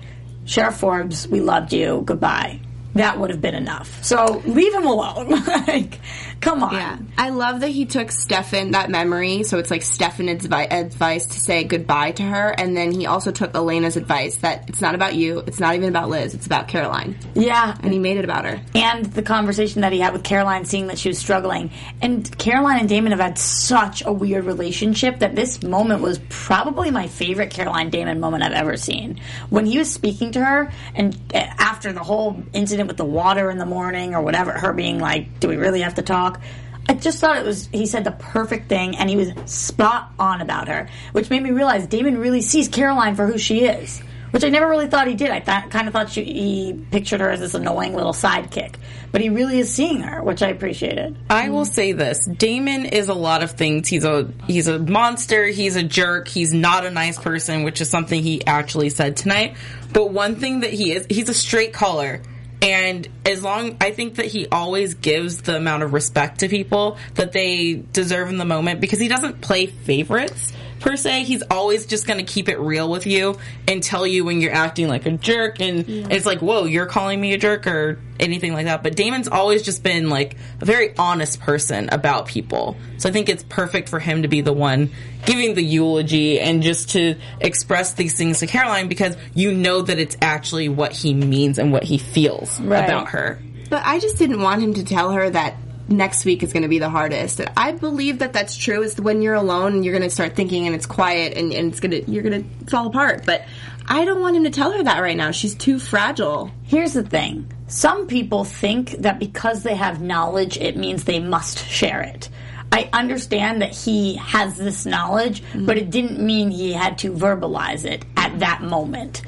[0.46, 2.62] Sheriff Forbes, we loved you, goodbye,
[2.96, 4.04] that would have been enough.
[4.04, 5.30] So leave him alone.
[5.68, 6.00] like,
[6.42, 6.74] come on.
[6.74, 9.44] Yeah, I love that he took Stefan that memory.
[9.44, 13.32] So it's like Stefan's advi- advice to say goodbye to her, and then he also
[13.32, 16.68] took Elena's advice that it's not about you, it's not even about Liz, it's about
[16.68, 17.78] Caroline, Yeah.
[17.82, 18.62] and he made it about her.
[18.76, 21.72] and the conversation that he had with Caroline, seeing that she was struggling.
[22.02, 26.92] And Caroline and Damon have had such a weird relationship that this moment was probably
[26.92, 29.20] my favorite Caroline Damon moment I've ever seen.
[29.50, 33.50] When he was speaking to her, and uh, after the whole incident with the water
[33.50, 36.42] in the morning or whatever, her being like, "Do we really have to talk?"
[36.90, 40.42] I just thought it was, he said the perfect thing and he was spot on
[40.42, 44.44] about her, which made me realize Damon really sees Caroline for who she is which
[44.44, 45.30] I never really thought he did.
[45.30, 48.76] I th- kind of thought she, he pictured her as this annoying little sidekick,
[49.12, 51.18] but he really is seeing her, which I appreciated.
[51.30, 53.88] I will say this: Damon is a lot of things.
[53.88, 55.46] He's a he's a monster.
[55.48, 56.28] He's a jerk.
[56.28, 59.56] He's not a nice person, which is something he actually said tonight.
[59.94, 62.22] But one thing that he is, he's a straight caller.
[62.62, 66.98] And as long, I think that he always gives the amount of respect to people
[67.16, 71.24] that they deserve in the moment because he doesn't play favorites per se.
[71.24, 74.54] He's always just going to keep it real with you and tell you when you're
[74.54, 75.62] acting like a jerk.
[75.62, 78.84] And it's like, whoa, you're calling me a jerk or anything like that.
[78.84, 82.76] But Damon's always just been like a very honest person about people.
[82.98, 84.90] So I think it's perfect for him to be the one
[85.26, 90.00] giving the eulogy and just to express these things to Caroline because you know that
[90.00, 92.84] it's actually what he means and what he feels Right.
[92.84, 93.40] about her.
[93.70, 95.56] But I just didn't want him to tell her that
[95.88, 97.40] next week is going to be the hardest.
[97.40, 98.82] And I believe that that's true.
[98.84, 101.80] Is when you're alone you're going to start thinking and it's quiet and, and it's
[101.80, 103.26] going to you're going to fall apart.
[103.26, 103.46] But
[103.88, 105.32] I don't want him to tell her that right now.
[105.32, 106.52] She's too fragile.
[106.64, 111.66] Here's the thing some people think that because they have knowledge, it means they must
[111.68, 112.30] share it.
[112.72, 115.66] I understand that he has this knowledge, mm-hmm.
[115.66, 119.24] but it didn't mean he had to verbalize it at that moment.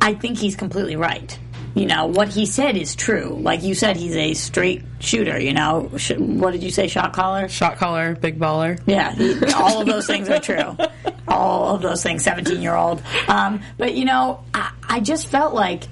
[0.00, 1.38] I think he's completely right.
[1.76, 3.38] You know, what he said is true.
[3.38, 5.90] Like you said, he's a straight shooter, you know.
[5.98, 7.48] Sh- what did you say, shot caller?
[7.48, 8.80] Shot caller, big baller.
[8.86, 10.74] Yeah, he, all of those things are true.
[11.28, 13.02] All of those things, 17 year old.
[13.28, 15.82] Um, but, you know, I, I just felt like,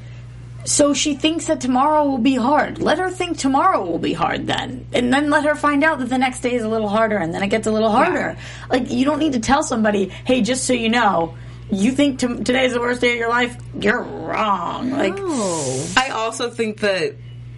[0.65, 2.81] so she thinks that tomorrow will be hard.
[2.81, 4.87] Let her think tomorrow will be hard then.
[4.93, 7.35] And then let her find out that the next day is a little harder and
[7.35, 8.39] then it gets a little harder.
[8.71, 11.37] Like, you don't need to tell somebody, hey, just so you know,
[11.75, 13.57] you think t- today is the worst day of your life?
[13.79, 14.91] You're wrong.
[14.91, 15.15] Like,
[15.97, 17.15] I also think that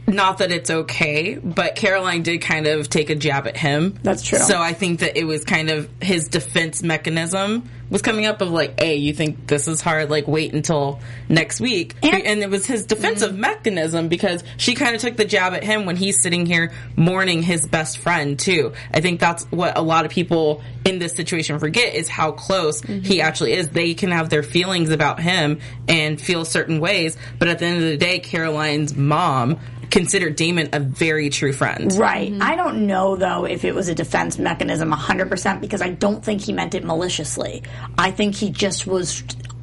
[0.07, 3.99] not that it's okay, but Caroline did kind of take a jab at him.
[4.03, 4.39] That's true.
[4.39, 8.51] So I think that it was kind of his defense mechanism was coming up of
[8.51, 10.11] like, hey, you think this is hard?
[10.11, 11.95] Like, wait until next week.
[12.03, 13.41] And- And, it was his defensive mm-hmm.
[13.41, 17.43] mechanism because she kind of took the jab at him when he's sitting here mourning
[17.43, 18.73] his best friend too.
[18.93, 22.81] I think that's what a lot of people in this situation forget is how close
[22.81, 23.21] he mm-hmm.
[23.21, 23.69] actually is.
[23.69, 27.77] They can have their feelings about him and feel certain ways, but at the end
[27.77, 29.59] of the day, Caroline's mom
[29.91, 31.93] considered Damon a very true friend.
[31.95, 32.31] Right.
[32.33, 32.43] Mm-hmm.
[32.43, 36.41] I don't know though if it was a defense mechanism 100% because I don't think
[36.43, 37.63] he meant it maliciously.
[37.99, 39.23] I think he just was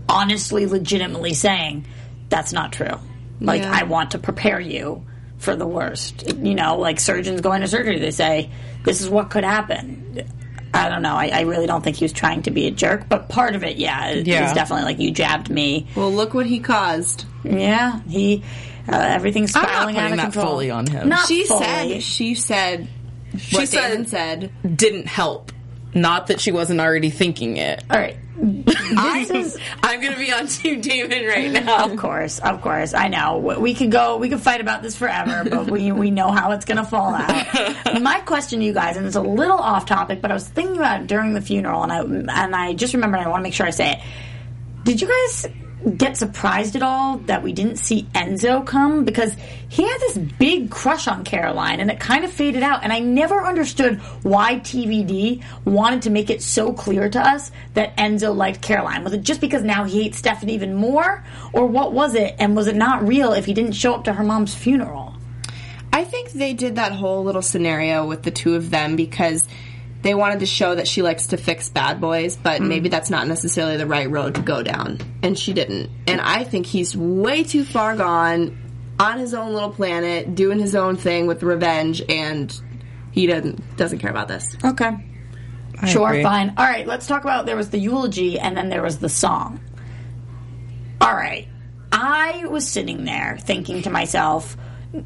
[0.09, 1.85] honestly legitimately saying
[2.29, 2.99] that's not true.
[3.39, 3.71] Like, Yeah.
[3.73, 5.05] I want to prepare you
[5.37, 6.33] for the worst.
[6.37, 8.49] You know, like surgeons going to surgery, they say,
[8.85, 10.23] this is what could happen.
[10.73, 11.15] I don't know.
[11.15, 13.63] I, I really don't think he was trying to be a jerk, but part of
[13.63, 14.47] it, yeah, it- Yeah.
[14.47, 15.87] is definitely like you jabbed me.
[15.95, 17.25] Well, look what he caused.
[17.43, 18.43] Yeah, he
[18.91, 20.45] uh, everything's I'm not spiraling out putting of that control.
[20.47, 21.09] fully on him.
[21.09, 21.63] Not She fully.
[21.65, 22.03] said.
[22.03, 22.87] She said.
[23.37, 24.51] She what said- Damon said.
[24.77, 25.51] Didn't help.
[25.95, 27.83] Not that she wasn't already thinking it.
[27.87, 31.85] All right, this is I'm gonna be on Team Damon right now.
[31.85, 32.95] Of course, of course.
[32.95, 33.37] I know.
[33.37, 36.51] We- We could go, we could fight about this forever, but we, we know how
[36.51, 38.01] it's going to fall out.
[38.01, 40.77] My question to you guys, and it's a little off topic, but I was thinking
[40.77, 41.99] about it during the funeral, and I,
[42.43, 43.99] and I just remembered, I want to make sure I say it.
[44.83, 45.47] Did you guys
[45.91, 49.03] get surprised at all that we didn't see Enzo come?
[49.03, 49.35] Because
[49.69, 52.83] he had this big crush on Caroline, and it kind of faded out.
[52.83, 57.95] And I never understood why TVD wanted to make it so clear to us that
[57.97, 59.03] Enzo liked Caroline.
[59.03, 61.23] Was it just because now he hates Stefan even more?
[61.53, 62.35] Or what was it?
[62.39, 65.15] And was it not real if he didn't show up to her mom's funeral?
[65.91, 69.47] I think they did that whole little scenario with the two of them because
[70.03, 72.67] they wanted to show that she likes to fix bad boys, but mm-hmm.
[72.67, 74.99] maybe that's not necessarily the right road to go down.
[75.23, 75.89] And she didn't.
[76.07, 78.59] And I think he's way too far gone
[78.99, 82.53] on his own little planet, doing his own thing with revenge, and
[83.11, 84.55] he doesn't doesn't care about this.
[84.63, 84.91] Okay.
[85.87, 86.23] sure, agree.
[86.23, 86.53] fine.
[86.57, 89.61] All right, let's talk about there was the eulogy and then there was the song.
[90.99, 91.47] All right.
[91.91, 94.57] I was sitting there thinking to myself,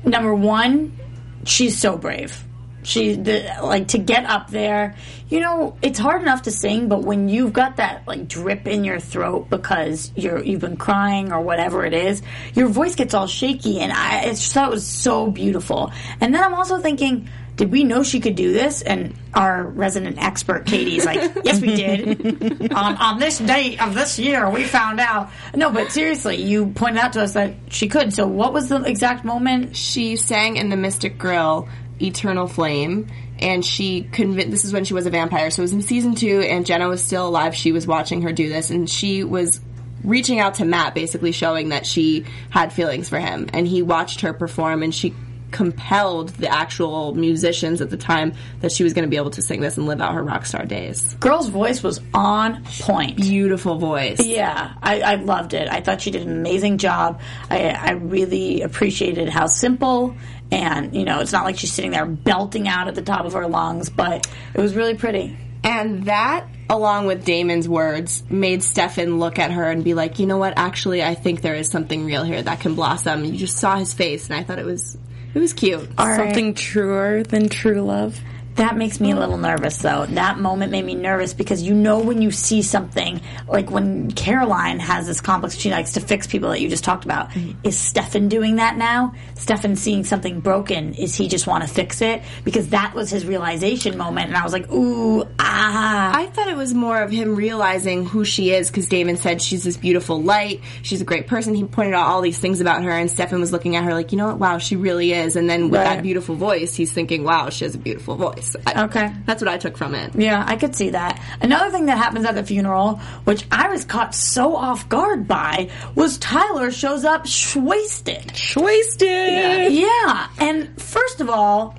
[0.05, 0.97] number one,
[1.43, 2.43] she's so brave.
[2.87, 4.95] She the, like to get up there.
[5.27, 8.85] You know, it's hard enough to sing, but when you've got that like drip in
[8.85, 12.21] your throat because you're you've been crying or whatever it is,
[12.53, 15.91] your voice gets all shaky, and I, I just thought it was so beautiful.
[16.21, 18.81] And then I'm also thinking, did we know she could do this?
[18.81, 22.71] And our resident expert, Katie's like, yes, we did.
[22.73, 25.29] on this date of this year, we found out.
[25.53, 28.13] No, but seriously, you pointed out to us that she could.
[28.13, 29.75] So what was the exact moment?
[29.75, 31.67] she sang in the Mystic Grill
[32.01, 33.07] Eternal Flame,
[33.39, 34.51] and she convinced.
[34.51, 36.87] This is when she was a vampire, so it was in season two, and Jenna
[36.87, 37.55] was still alive.
[37.55, 39.59] She was watching her do this, and she was
[40.03, 44.21] reaching out to Matt, basically showing that she had feelings for him, and he watched
[44.21, 45.13] her perform, and she
[45.51, 49.41] compelled the actual musicians at the time that she was going to be able to
[49.41, 51.15] sing this and live out her rock star days.
[51.21, 53.15] Girl's voice was on point.
[53.15, 54.19] Beautiful voice.
[54.25, 55.69] Yeah, I, I loved it.
[55.69, 57.21] I thought she did an amazing job.
[57.49, 60.15] I, I really appreciated how simple
[60.51, 63.33] and you know it's not like she's sitting there belting out at the top of
[63.33, 65.37] her lungs, but it was really pretty.
[65.63, 70.25] And that, along with Damon's words, made Stefan look at her and be like, you
[70.25, 73.25] know what, actually, I think there is something real here that can blossom.
[73.25, 74.97] You just saw his face, and I thought it was,
[75.33, 75.89] it was cute.
[75.97, 78.17] Something truer than true love.
[78.57, 80.05] That makes me a little nervous, though.
[80.07, 84.79] That moment made me nervous because you know when you see something, like when Caroline
[84.79, 87.29] has this complex, she likes to fix people that you just talked about.
[87.63, 89.13] Is Stefan doing that now?
[89.35, 92.23] Stefan seeing something broken, is he just want to fix it?
[92.43, 96.11] Because that was his realization moment, and I was like, ooh, ah.
[96.17, 99.63] I thought it was more of him realizing who she is because Damon said she's
[99.63, 101.53] this beautiful light, she's a great person.
[101.53, 104.11] He pointed out all these things about her, and Stefan was looking at her like,
[104.11, 105.35] you know what, wow, she really is.
[105.35, 105.83] And then with Right.
[105.97, 108.46] that beautiful voice, he's thinking, wow, she has a beautiful voice.
[108.65, 109.11] I- Okay.
[109.25, 110.15] That's what I took from it.
[110.15, 111.19] Yeah, I could see that.
[111.41, 115.69] Another thing that happens at the funeral, which I was caught so off guard by,
[115.95, 118.31] was Tyler shows up wasted.
[118.55, 119.73] Wasted.
[119.73, 121.75] Yeah, and first of all,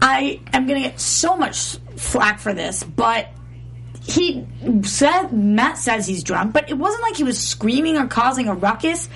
[0.00, 3.28] I am going to get so much flack for this, but
[4.02, 4.46] he
[4.82, 8.54] said Matt says he's drunk, but it wasn't like he was screaming or causing a
[8.54, 9.08] ruckus.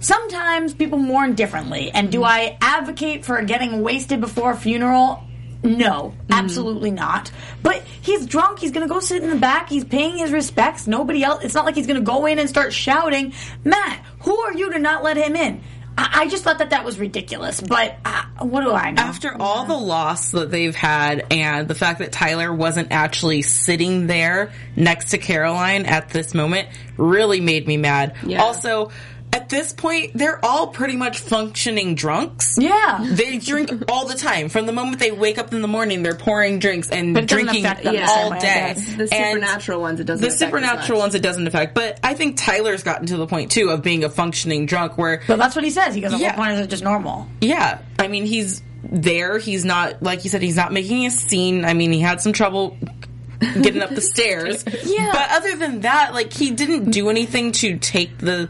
[0.00, 2.26] Sometimes people mourn differently, and do mm-hmm.
[2.26, 5.22] I advocate for getting wasted before a funeral?
[5.62, 7.30] No, absolutely not.
[7.62, 8.58] But he's drunk.
[8.58, 9.68] He's going to go sit in the back.
[9.68, 10.86] He's paying his respects.
[10.86, 11.44] Nobody else.
[11.44, 14.72] It's not like he's going to go in and start shouting, Matt, who are you
[14.72, 15.60] to not let him in?
[15.98, 17.60] I, I just thought that that was ridiculous.
[17.60, 19.02] But uh, what do I know?
[19.02, 24.06] After all the loss that they've had and the fact that Tyler wasn't actually sitting
[24.06, 28.16] there next to Caroline at this moment really made me mad.
[28.24, 28.42] Yeah.
[28.42, 28.90] Also,
[29.32, 32.56] at this point, they're all pretty much functioning drunks.
[32.58, 33.06] yeah.
[33.10, 34.48] They drink all the time.
[34.48, 37.28] From the moment they wake up in the morning, they're pouring drinks and But it
[37.28, 38.74] doesn't drinking the all same way, I day.
[38.96, 41.74] The supernatural ones, it doesn't The supernatural ones, it doesn't affect.
[41.74, 45.22] But I think Tyler's gotten to the point too of being a functioning drunk, where
[45.26, 45.94] But that's what he says.
[45.94, 46.28] He goes, at Yeah.
[46.30, 47.28] what point is it just normal?
[47.40, 49.38] yeah, I mean he's there.
[49.38, 50.42] He's not like you said.
[50.42, 51.64] He's not making a scene.
[51.64, 52.76] I mean he had some trouble
[53.40, 54.64] getting up the stairs.
[54.84, 55.10] Yeah.
[55.12, 58.48] But other than that, like he didn't do anything to take the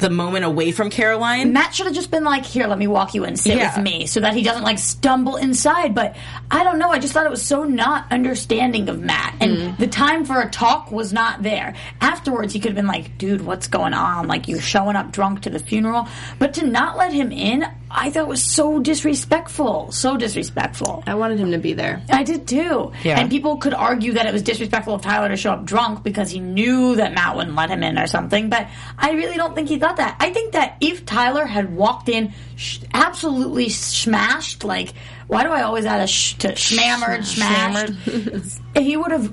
[0.00, 1.52] the moment away from Caroline.
[1.52, 3.76] Matt should have just been like, "Here, let me walk you in, sit Yeah.
[3.76, 5.94] with me," so that he doesn't like stumble inside.
[5.94, 6.16] But
[6.50, 6.90] I don't know.
[6.90, 9.78] I just thought it was so not understanding of Matt, and Mm.
[9.78, 11.74] the time for a talk was not there.
[12.00, 14.26] Afterwards, he could have been like, "Dude, what's going on?
[14.26, 16.08] Like, you're showing up drunk to the funeral."
[16.38, 19.90] But to not let him in, I thought was so disrespectful.
[19.90, 21.02] So disrespectful.
[21.06, 22.02] I wanted him to be there.
[22.08, 22.92] I did too.
[23.02, 23.18] Yeah.
[23.18, 26.30] And people could argue that it was disrespectful of Tyler to show up drunk because
[26.30, 28.48] he knew that Matt wouldn't let him in or something.
[28.48, 30.16] But I really don't think he thought that.
[30.20, 34.92] I think that if Tyler had walked in sh- absolutely smashed, like,
[35.26, 38.60] why do I always add a sh to schmammered, smashed?
[38.76, 39.32] he would have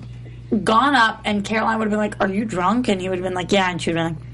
[0.63, 2.87] gone up and Caroline would have been like, Are you drunk?
[2.87, 3.69] And he would have been like, Yeah.
[3.69, 4.26] And she would have been like,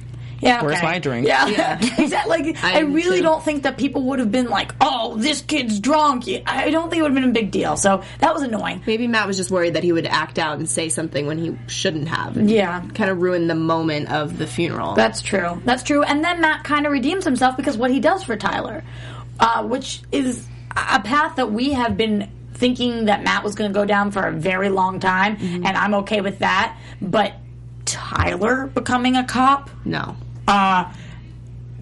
[0.44, 1.28] yeah, Where's my drink?
[1.28, 1.80] Yeah, Yeah.
[1.98, 2.44] exactly.
[2.44, 3.24] Like, I, I really too.
[3.24, 7.00] don't think that people would have been like, "Oh, this kid's drunk." I don't think
[7.00, 7.78] it would have been a big deal.
[7.78, 8.82] So that was annoying.
[8.86, 11.58] Maybe Matt was just worried that he would act out and say something when he
[11.68, 12.38] shouldn't have.
[12.38, 12.82] and Yeah.
[12.94, 14.94] Kind of ruin the moment of the funeral.
[14.94, 15.62] That's true.
[15.66, 16.04] That's true.
[16.04, 18.84] And then Matt kind of redeems himself because what he does for Tyler,
[19.40, 23.74] uh, which is a path that we have been thinking that Matt was going to
[23.74, 26.78] go down for a very long time, and I'm okay with that.
[27.02, 27.34] But
[27.86, 30.16] Tyler becoming a cop, no.
[30.48, 30.92] Uh,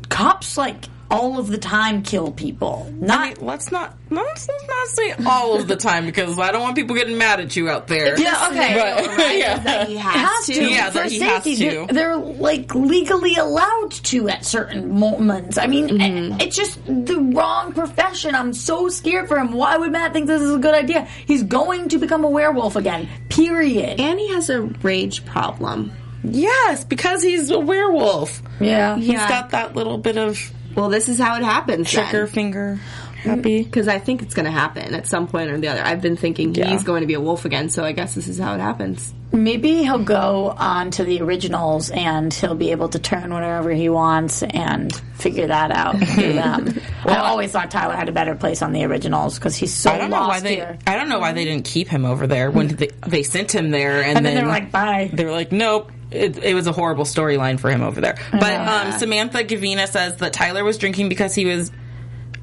[0.10, 2.90] cops like all of the time kill people.
[2.94, 6.62] Not I mean, let's not let's not say all of the time because I don't
[6.62, 8.18] want people getting mad at you out there.
[8.18, 8.74] Yeah, okay.
[8.74, 9.60] But, yeah.
[9.60, 10.54] That he has, has to.
[10.54, 10.72] to.
[10.72, 11.56] Yeah, for that he has to.
[11.58, 15.58] They're, they're, like legally allowed to at certain moments.
[15.58, 16.40] I mean, Mm-hmm.
[16.40, 18.34] it's just the wrong profession.
[18.34, 19.52] I'm so scared for him.
[19.52, 21.10] Why would Matt think this is a good idea?
[21.26, 23.10] He's going to become a werewolf again.
[23.28, 24.00] Period.
[24.00, 25.92] And he has a rage problem.
[26.24, 28.42] Yes, because he's a werewolf.
[28.60, 28.96] yeah.
[28.98, 29.28] He's Yeah.
[29.30, 30.40] got that little bit of
[30.76, 31.90] Well, this is how it happens.
[31.92, 32.80] trigger finger
[33.24, 33.62] happy.
[33.62, 35.84] Mm, because I think it's going to happen at some point or the other.
[35.86, 36.68] I've been thinking Yeah.
[36.70, 39.14] he's going to be a wolf again, so I guess this is how it happens.
[39.34, 43.88] Maybe he'll go on to the originals and he'll be able to turn whenever he
[43.90, 46.80] wants and figure that out through them.
[47.06, 49.98] I always thought Tyler had a better place on the originals because he's so I
[50.00, 50.56] don't know why lost they.
[50.56, 50.78] here.
[50.88, 53.70] I don't know why they didn't keep him over there when they, they sent him
[53.72, 55.10] there, and, And then they're like, bye.
[55.14, 55.92] They were like, nope.
[56.12, 58.18] It, it was a horrible storyline for him over there.
[58.32, 61.72] But um, Samantha Gavina says that Tyler was drinking because he was.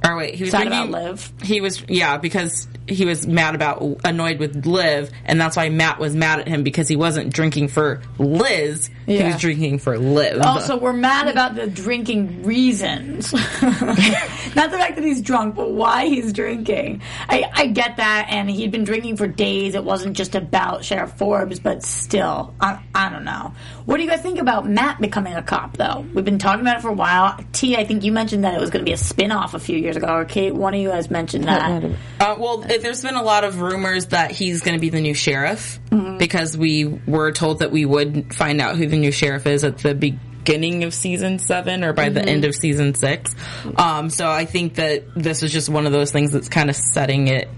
[0.05, 0.89] Or wait, he was Sad drinking.
[0.91, 1.33] about Liv.
[1.43, 5.99] He was yeah because he was mad about annoyed with Liv, and that's why Matt
[5.99, 8.91] was mad at him because he wasn't drinking for Liz.
[9.07, 10.41] He was drinking for Liv.
[10.43, 13.33] Also, we're mad about the drinking reasons.
[13.33, 17.03] Not the fact that he's drunk, but why he's drinking.
[17.29, 19.75] I, I get that, and he'd been drinking for days.
[19.75, 23.53] It wasn't just about Sheriff Forbes, but still, I, I don't know.
[23.85, 26.05] What do you guys think about Matt becoming a cop, though?
[26.15, 27.39] We've been talking about it for a while.
[27.53, 29.59] T, I think you mentioned that it was going to be a spin off a
[29.59, 31.85] few years ago, or Kate, one of you guys mentioned that.
[32.21, 35.15] Uh, well, there's been a lot of rumors that he's going to be the new
[35.15, 36.19] sheriff Mm-hmm.
[36.19, 39.79] because we were told that we would find out who the new sheriff is at
[39.79, 42.29] the beginning of season seven or by the Mm-hmm.
[42.29, 43.35] end of season six.
[43.77, 46.77] Um, so I think that this is just one of those things that's kind of
[46.77, 47.49] setting it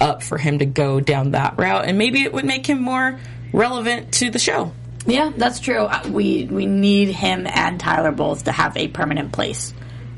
[0.00, 3.18] up for him to go down that route, and maybe it would make him more
[3.52, 4.72] relevant to the show.
[5.06, 5.82] Yeah, that's true.
[5.84, 9.72] Uh, We we need him and Tyler both to have a permanent place,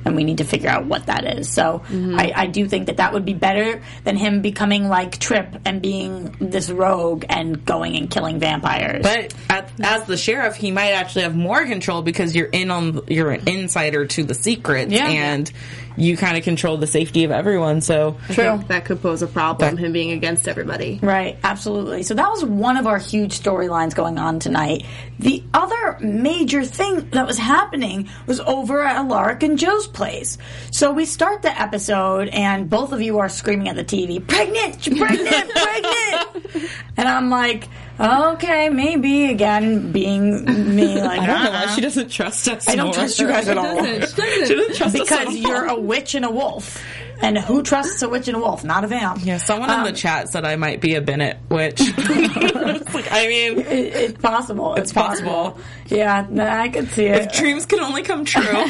[0.08, 1.48] and we need to figure out what that is.
[1.48, 2.18] So mm-hmm.
[2.18, 5.80] I, I do think that that would be better than him becoming like Tripp and
[5.80, 9.02] being this rogue and going and killing vampires.
[9.02, 13.02] But at, as the sheriff, he might actually have more control because you're in on
[13.06, 15.06] you're an insider to the secrets, Yeah.
[15.06, 15.50] and
[15.98, 17.80] you kind of control the safety of everyone.
[17.80, 21.00] So I think that could pose a problem, him being against everybody.
[21.02, 22.02] Right, absolutely.
[22.04, 24.84] So that was one of our huge storylines going on tonight.
[25.18, 30.38] The other major thing that was happening was over at Alaric and Jo's place.
[30.70, 34.80] So we start the episode, and both of you are screaming at the TV, "Pregnant!
[34.96, 35.50] Pregnant!
[35.54, 37.68] Pregnant!" And I'm like,
[38.00, 40.44] "Okay, maybe." Again, being
[40.76, 41.74] me, like I don't know why uh-uh.
[41.74, 42.68] she doesn't trust us.
[42.68, 42.94] I don't more.
[42.94, 43.84] trust you guys at all.
[43.84, 45.34] She doesn't trust us because at all.
[45.34, 46.82] you're a witch and a wolf.
[47.20, 48.62] And who trusts a witch and a wolf?
[48.62, 49.24] Not a vamp.
[49.24, 51.80] Yeah, someone in Um, the chat said I might be a Bennett witch.
[52.94, 54.74] Like, I mean, It, it's possible.
[54.74, 55.58] It's, It's possible.
[55.86, 57.32] Yeah, I could see it.
[57.32, 58.64] dreams can only come true.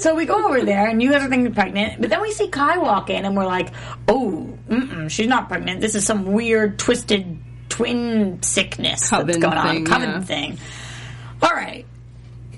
[0.00, 2.48] So we go over there, and you guys are thinking pregnant, but then we see
[2.48, 3.68] Kai walk in, and we're like,
[4.06, 5.80] "Oh, mm-mm, she's not pregnant.
[5.80, 10.20] This is some weird, twisted twin sickness that's Coven going on, thing, coven yeah.
[10.20, 10.58] thing."
[11.42, 11.86] All right,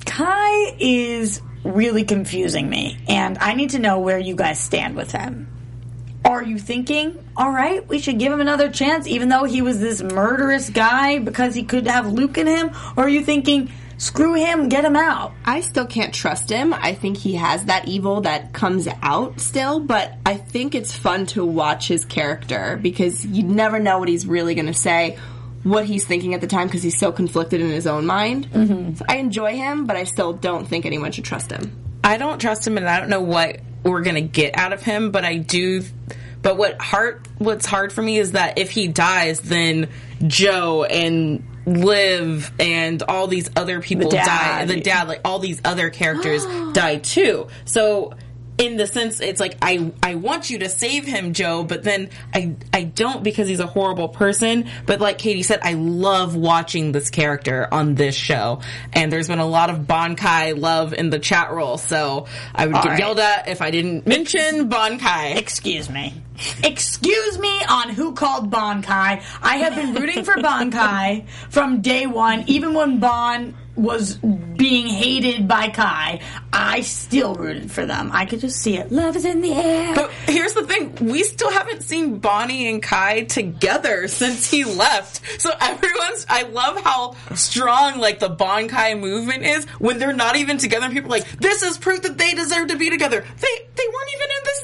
[0.05, 5.13] Kai is really confusing me, and I need to know where you guys stand with
[5.13, 5.49] him.
[6.25, 9.81] Are you thinking, all right, we should give him another chance, even though he was
[9.81, 12.71] this murderous guy because he could have Luke in him?
[12.97, 13.71] Or are you thinking,
[14.01, 15.33] screw him, get him out?
[15.45, 16.75] I still can't trust him.
[16.75, 21.27] I think he has that evil that comes out still, but I think it's fun
[21.27, 25.19] to watch his character because you never know what he's really going to say
[25.63, 28.51] what he's thinking at the time because he's so conflicted in his own mind.
[28.51, 28.95] Mm-hmm.
[28.95, 31.77] So I enjoy him, but I still don't think anyone should trust him.
[32.03, 35.11] I don't trust him, and I don't know what we're gonna get out of him.
[35.11, 35.85] But I do.
[36.43, 39.89] But what hard, what's hard for me is that if he dies, then
[40.27, 44.65] Jo and Liv and all these other people The die.
[44.67, 47.49] The dad, like all these other characters die too.
[47.65, 48.15] So.
[48.61, 52.11] In the sense, it's like I I want you to save him, Jo, but then
[52.35, 54.69] I I don't because he's a horrible person.
[54.85, 58.61] But like Katie said, I love watching this character on this show,
[58.93, 61.79] and there's been a lot of Bonkai love in the chat roll.
[61.79, 62.99] So I would get right.
[62.99, 65.39] yelled at if I didn't mention Bonkai.
[65.39, 66.23] Excuse me.
[66.63, 69.23] Excuse me on who called Bonkai.
[69.43, 75.49] I have been rooting for Bonkai from day one, even when Bon was being hated
[75.49, 76.21] by Kai.
[76.53, 78.11] I still rooted for them.
[78.13, 78.93] I could just see it.
[78.93, 79.95] Love is in the air.
[79.95, 85.21] But here's the thing: we still haven't seen Bonnie and Kai together since he left.
[85.41, 86.27] So everyone's.
[86.29, 90.91] I love how strong like the Bon Kai movement is when they're not even together.
[90.91, 93.25] People like, this is proof that they deserve to be together.
[93.41, 93.87] They they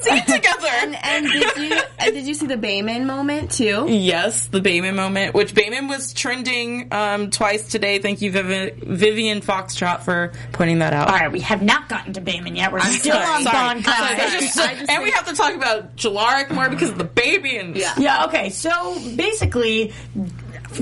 [0.05, 0.67] weren't even in the scene together.
[0.67, 3.85] And, and did you uh, did you see the Bamon moment too?
[3.87, 7.99] Yes, the Bamon moment, which Bamon was trending um, twice today.
[7.99, 11.09] Thank you, Viv- Vivian Foxtrot, for pointing that out.
[11.09, 12.71] All right, we have not gotten to Bamon yet.
[12.71, 13.79] We're still Sorry, on sorry.
[13.81, 13.83] Bonkai.
[13.83, 17.57] Sorry, just- just and we have to talk about Jalaric more because of the baby
[17.57, 17.93] and yeah.
[17.97, 18.49] Yeah, okay.
[18.49, 19.93] So basically,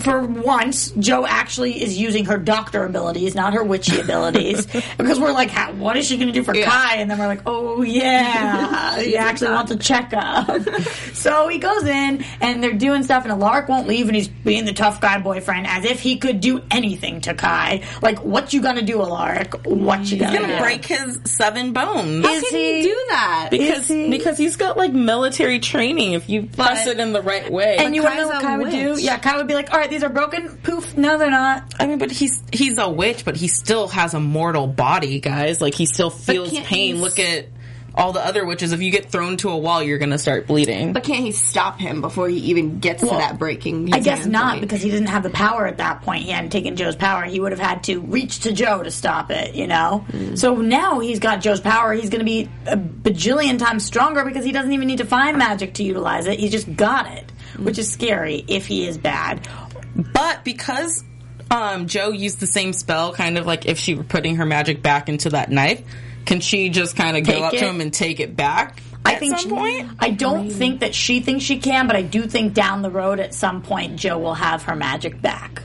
[0.01, 4.65] for once, Jo actually is using her doctor abilities, not her witchy abilities.
[4.97, 6.95] because we're like, "How- what is she going to do for Kai?
[6.97, 10.61] And then we're like, oh, yeah, he actually wants a checkup.
[11.13, 14.65] so he goes in, and they're doing stuff, and Alaric won't leave, and he's being
[14.65, 17.81] the tough guy boyfriend as if he could do anything to Kai.
[18.01, 19.53] Like, what you gonna do, Alaric?
[19.65, 20.59] What you gonna gonna do?
[20.63, 22.25] break his seven bones.
[22.25, 23.47] Is How can he- he do that?
[23.51, 27.51] because he- because he's got like military training if you press it in the right
[27.51, 27.77] way.
[27.77, 28.95] And you want to know what Kai would do?
[28.99, 30.49] Yeah, Kai would be like, all right, these are broken.
[30.63, 30.97] Poof.
[30.97, 31.73] No, they're not.
[31.79, 35.61] I mean, but he's he's a witch, but he still has a mortal body, guys.
[35.61, 37.01] Like he still feels pain.
[37.01, 37.47] Look at
[37.95, 38.73] all the other witches.
[38.73, 40.93] If you get thrown to a wall, you're gonna start bleeding.
[40.93, 43.93] But can't he stop him before he even gets to that breaking?
[43.93, 44.61] I guess hand not point?
[44.61, 46.23] because he didn't have the power at that point.
[46.23, 47.23] He hadn't taken Jo's power.
[47.23, 50.05] He would have had to reach to Jo to stop it, you know?
[50.09, 50.37] Mm.
[50.37, 51.93] So now he's got Jo's power.
[51.93, 55.37] He's going to be a bajillion times stronger because he doesn't even need to find
[55.37, 56.39] magic to utilize it.
[56.39, 57.79] He's just got it, which mm.
[57.79, 59.47] is scary if he is bad.
[59.95, 61.03] But because
[61.49, 64.81] um, Jo used the same spell, kind of like if she were putting her magic
[64.81, 65.83] back into that knife,
[66.25, 67.59] can she just kind of go up it?
[67.59, 68.81] to him and take it back?
[69.05, 69.91] I at think some she- point.
[69.99, 73.19] I don't think that she thinks she can, but I do think down the road
[73.19, 75.61] at some point Jo will have her magic back,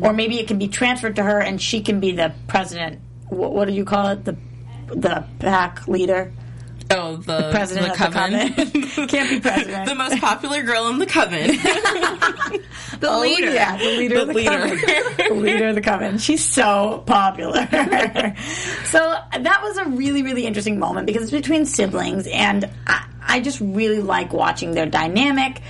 [0.00, 3.00] or maybe it can be transferred to her and she can be the president.
[3.28, 4.24] What, what do you call it?
[4.24, 4.36] The
[4.86, 6.32] the pack leader,
[6.90, 8.32] Oh, the, president the of coven.
[8.32, 9.08] the coven.
[9.08, 9.86] Can't be president.
[9.88, 11.46] the most popular girl in the coven.
[13.00, 13.50] the Oh, leader.
[13.52, 14.50] yeah, the leader The of the leader.
[14.50, 15.14] coven.
[15.28, 16.18] the leader of the coven.
[16.18, 17.66] She's so popular.
[18.86, 23.40] so that was a really, really interesting moment because it's between siblings, and I, I
[23.40, 25.60] just really like watching their dynamic.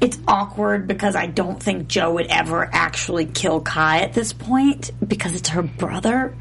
[0.00, 4.90] It's awkward because I don't think Jo would ever actually kill Kai at this point
[5.06, 6.36] because it's her brother.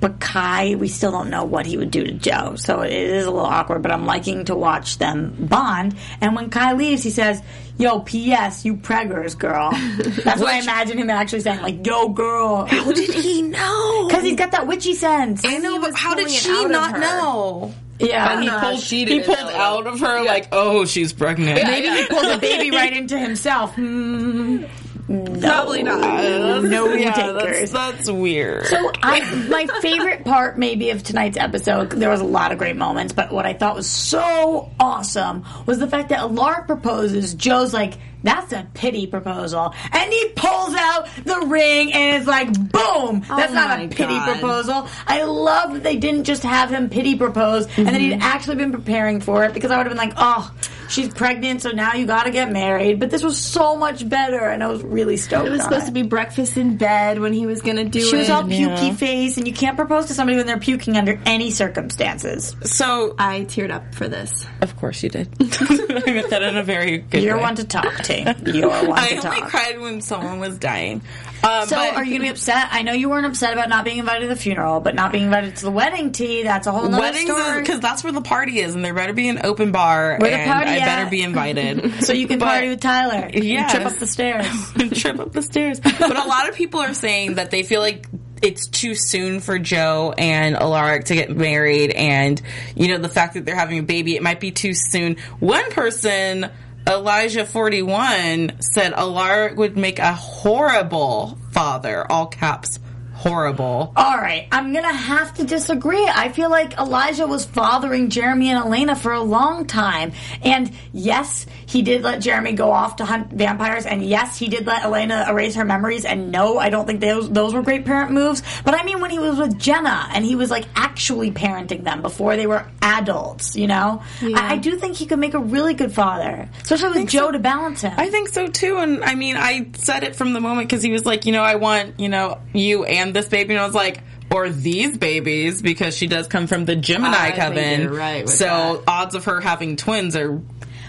[0.00, 2.54] But Kai, we still don't know what he would do to Jo.
[2.56, 5.94] So it is a little awkward, but I'm liking to watch them bond.
[6.20, 7.42] And when Kai leaves, he says,
[7.76, 9.70] Yo, P.S., you preggers, girl.
[10.24, 12.64] That's what I imagine him actually saying, like, Yo, girl.
[12.64, 14.06] How did he know?
[14.08, 15.44] Because he's got that witchy sense.
[15.44, 17.74] I know, but how did she not know?
[17.98, 18.32] Yeah.
[18.32, 21.62] And he pulled, she he pulled out of her like, oh, she's pregnant.
[21.62, 23.74] Maybe he pulled the baby right into himself.
[23.74, 24.64] Hmm.
[25.10, 25.40] Hmm.
[25.40, 26.62] Probably not.
[26.62, 27.72] No yeah, takers.
[27.72, 28.66] that's, that's weird.
[28.66, 32.76] So I, my favorite part maybe of tonight's episode, there was a lot of great
[32.76, 37.74] moments, but what I thought was so awesome was the fact that Alaric proposes, Jo's
[37.74, 39.74] like, that's a pity proposal.
[39.90, 43.24] And he pulls out the ring and it's like, boom!
[43.28, 44.38] That's not a pity God.
[44.38, 44.88] proposal.
[45.08, 48.70] I love that they didn't just have him pity propose and that he'd actually been
[48.70, 50.54] preparing for it because I would have been like, oh,
[50.90, 53.00] she's pregnant, so now you gotta get married.
[53.00, 55.46] But this was so much better and I was really stoked.
[55.46, 55.86] It was on supposed it.
[55.86, 58.10] to be breakfast in bed when he was going to do She it.
[58.10, 61.20] She was all pukey face, and you can't propose to somebody when they're puking under
[61.24, 62.54] any circumstances.
[62.64, 64.46] so, I teared up for this.
[64.60, 65.28] of course you did.
[65.40, 67.42] I meant that in a very good You're way.
[67.42, 68.36] one to talk to.
[68.46, 71.02] You're one I to only cried when someone was dying.
[71.42, 72.68] Um, So, but are you going to be upset?
[72.70, 75.24] I know you weren't upset about not being invited to the funeral, but not being
[75.24, 77.60] invited to the wedding tea, that's a whole nother weddings story.
[77.60, 80.36] because that's where the party is, and there better be an open bar, Where the
[80.36, 82.04] and party I better be invited.
[82.04, 83.30] so you can But- party with Tyler.
[83.32, 83.72] Yes.
[83.72, 84.46] Trip up the stairs.
[85.00, 85.80] trip up the stairs.
[85.80, 88.06] But a lot of people are saying that they feel like
[88.42, 92.40] it's too soon for Jo and Alaric to get married, and
[92.74, 95.16] you know the fact that they're having a baby, it might be too soon.
[95.40, 96.50] One person.
[96.88, 102.78] Elijah 41 said Alaric would make a horrible father, all caps,
[103.14, 103.92] horrible.
[103.96, 106.04] All right, I'm gonna have to disagree.
[106.06, 110.12] I feel like Elijah was fathering Jeremy and Elena for a long time,
[110.42, 114.66] and yes, he did let Jeremy go off to hunt vampires, and yes, he did
[114.66, 116.04] let Elena erase her memories.
[116.04, 118.42] And no, I don't think those those were great parent moves.
[118.64, 122.02] But I mean, when he was with Jenna and he was like actually parenting them
[122.02, 125.74] before they were adults, you know, I, I do think he could make a really
[125.74, 127.32] good father, especially with Jo so.
[127.32, 127.92] to balance him.
[127.96, 128.78] I think so too.
[128.78, 131.42] And I mean, I said it from the moment because he was like, you know,
[131.42, 133.54] I want, you know, you and this baby.
[133.54, 134.02] And I was like,
[134.32, 137.90] or these babies because she does come from the Gemini I coven.
[137.90, 138.84] right so that.
[138.86, 140.40] odds of her having twins are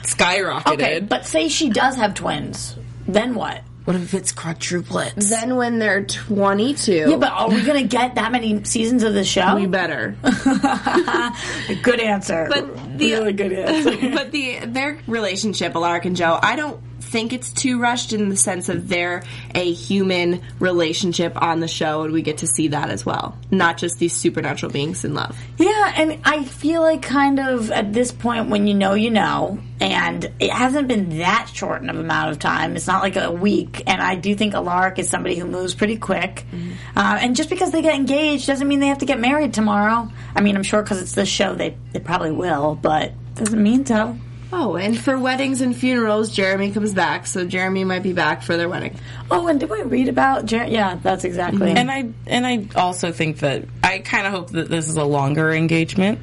[0.03, 0.73] skyrocketed.
[0.73, 2.75] okay, but say she does have twins,
[3.07, 3.61] then what?
[3.85, 5.29] what if it's quadruplets?
[5.29, 9.23] Then when they're 22, Yeah, but are we gonna get that many seasons of the
[9.23, 9.55] show?
[9.55, 10.15] we better.
[11.81, 12.47] Good answer.
[12.49, 14.09] But the- really good answer.
[14.13, 18.35] but the their relationship, Alaric and Jo, I don't think it's too rushed in the
[18.37, 19.23] sense of they're
[19.53, 23.77] a human relationship on the show, and we get to see that as well, not
[23.77, 25.37] just these supernatural beings in love.
[25.57, 29.59] yeah, and I feel like kind of at this point when you know, you know,
[29.79, 32.75] and it hasn't been that short of amount of time.
[32.75, 35.97] It's not like a week, and I do think Alaric is somebody who moves pretty
[35.97, 36.45] quick.
[36.95, 40.09] Uh, and just because they get engaged doesn't mean they have to get married tomorrow.
[40.35, 43.85] I mean, I'm sure because it's this show, they they probably will, but doesn't mean
[43.85, 44.17] so.
[44.53, 48.57] Oh, and for weddings and funerals, Jeremy comes back, so Jeremy might be back for
[48.57, 48.97] their wedding.
[49.29, 50.45] Oh, and did we read about?
[50.45, 51.69] Jer- yeah, that's exactly.
[51.69, 51.77] Mm-hmm.
[51.77, 55.05] And I and I also think that I kind of hope that this is a
[55.05, 56.19] longer engagement.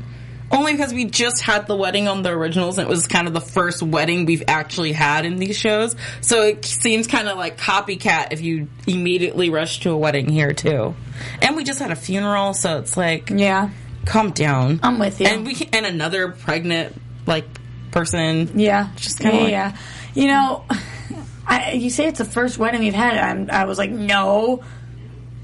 [0.51, 3.35] Only because we just had the wedding on the originals and it was kind of
[3.35, 5.95] the first wedding we've actually had in these shows.
[6.23, 10.55] So it seems kind of like copycat if you immediately rush to a wedding here
[10.55, 10.95] too.
[11.43, 13.71] And we just had a funeral, so it's like yeah.
[14.07, 14.81] calm down.
[14.83, 15.27] I'm with you.
[15.27, 17.45] And we and another pregnant like
[17.91, 18.59] person.
[18.59, 19.77] Yeah, Just kinda yeah, like- yeah.
[20.15, 20.65] You know,
[21.47, 23.17] I, you say it's the first wedding we've had.
[23.19, 24.63] I'm, I was like, no,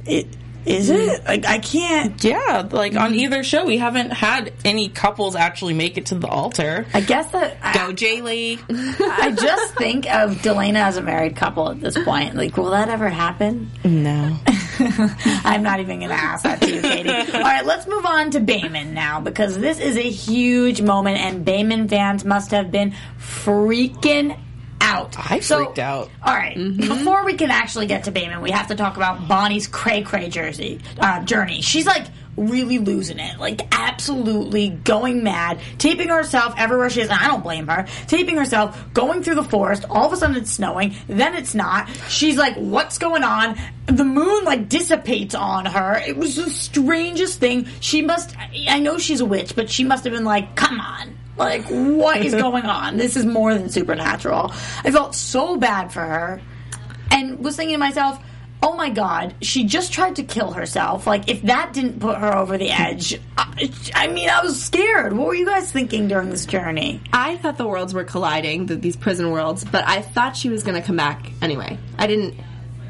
[0.05, 0.27] it
[0.67, 1.25] is it.
[1.25, 2.23] Like, I can't.
[2.23, 3.21] Yeah, like on mm-hmm.
[3.21, 6.87] either show, we haven't had any couples actually make it to the altar.
[6.95, 8.61] I guess that Go Jaylee.
[9.01, 12.35] I just think of Delena as a married couple at this point.
[12.35, 13.71] Like, will that ever happen?
[13.85, 14.39] No.
[14.79, 17.11] I'm not even going to ask that to you, Katie.
[17.11, 21.47] All right, let's move on to Bamon now because this is a huge moment, and
[21.47, 24.39] Bamon fans must have been freaking
[24.85, 25.17] out.
[25.19, 26.11] I freaked out.
[26.23, 29.67] All right, before we can actually get to Bamon, we have to talk about Bonnie's
[29.67, 31.63] cray cray jersey uh, journey.
[31.63, 32.07] She's like
[32.37, 37.09] really losing it, like absolutely going mad, taping herself everywhere she is.
[37.09, 37.87] And I don't blame her.
[38.07, 39.85] Taping herself, going through the forest.
[39.89, 40.95] All of a sudden, it's snowing.
[41.07, 41.89] Then it's not.
[42.09, 43.57] She's like, "What's going on?"
[43.87, 45.97] The moon like dissipates on her.
[46.07, 47.69] It was the strangest thing.
[47.81, 48.35] She must.
[48.69, 52.25] I know she's a witch, but she must have been like, "Come on." Like, what
[52.25, 52.97] is going on?
[53.05, 54.53] This is more than supernatural.
[54.85, 56.41] I felt so bad for her
[57.11, 58.19] and was thinking to myself,
[58.63, 61.07] oh my god, she just tried to kill herself.
[61.07, 65.13] Like, if that didn't put her over the edge, I, I mean, I was scared.
[65.13, 67.03] What were you guys thinking during this journey?
[67.13, 70.63] I thought the worlds were colliding, the, these prison worlds, but I thought she was
[70.63, 71.79] going to come back anyway.
[71.99, 72.37] I didn't.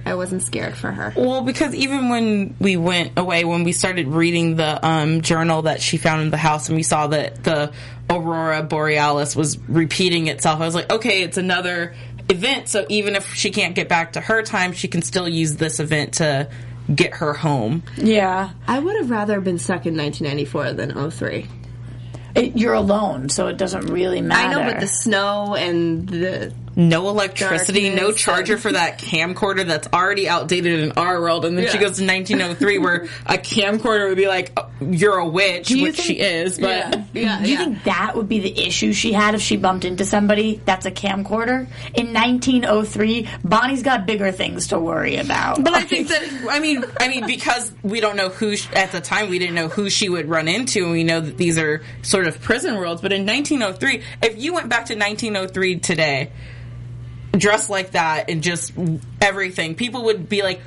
[0.07, 1.13] I wasn't scared for her.
[1.17, 5.81] Well, because even when we went away, when we started reading the um, journal that
[5.81, 7.73] she found in the house, and we saw that the
[8.11, 11.95] aurora borealis was repeating itself, I was like, okay, it's another
[12.29, 12.69] event.
[12.69, 15.81] So even if she can't get back to her time, she can still use this
[15.81, 16.49] event to
[16.95, 17.83] get her home.
[17.97, 18.51] Yeah.
[18.67, 21.47] I would have rather been stuck in 1994 than 03.
[22.35, 24.49] It, you're alone, so it doesn't really matter.
[24.49, 29.67] I know, but the snow and the No electricity, no charger and- for that camcorder
[29.67, 31.45] that's already outdated in our world.
[31.45, 35.29] And then she goes to 1903 where a camcorder would be like, oh, you're a
[35.29, 38.41] witch, you which think- she is, but yeah, yeah, Do you think that would be
[38.41, 41.67] the issue she had if she bumped into somebody that's a camcorder?
[41.95, 45.63] In 1903, Bonnie's got bigger things to worry about.
[45.63, 48.93] But I think that I mean I mean because we don't know who sh- at
[48.93, 51.59] the time we didn't know who she would run into and we know that these
[51.59, 56.31] are sort of prison worlds but in 1903 if you went back to 1903 today
[57.39, 58.73] dressed like that and just
[59.21, 59.75] everything.
[59.75, 60.61] People would be like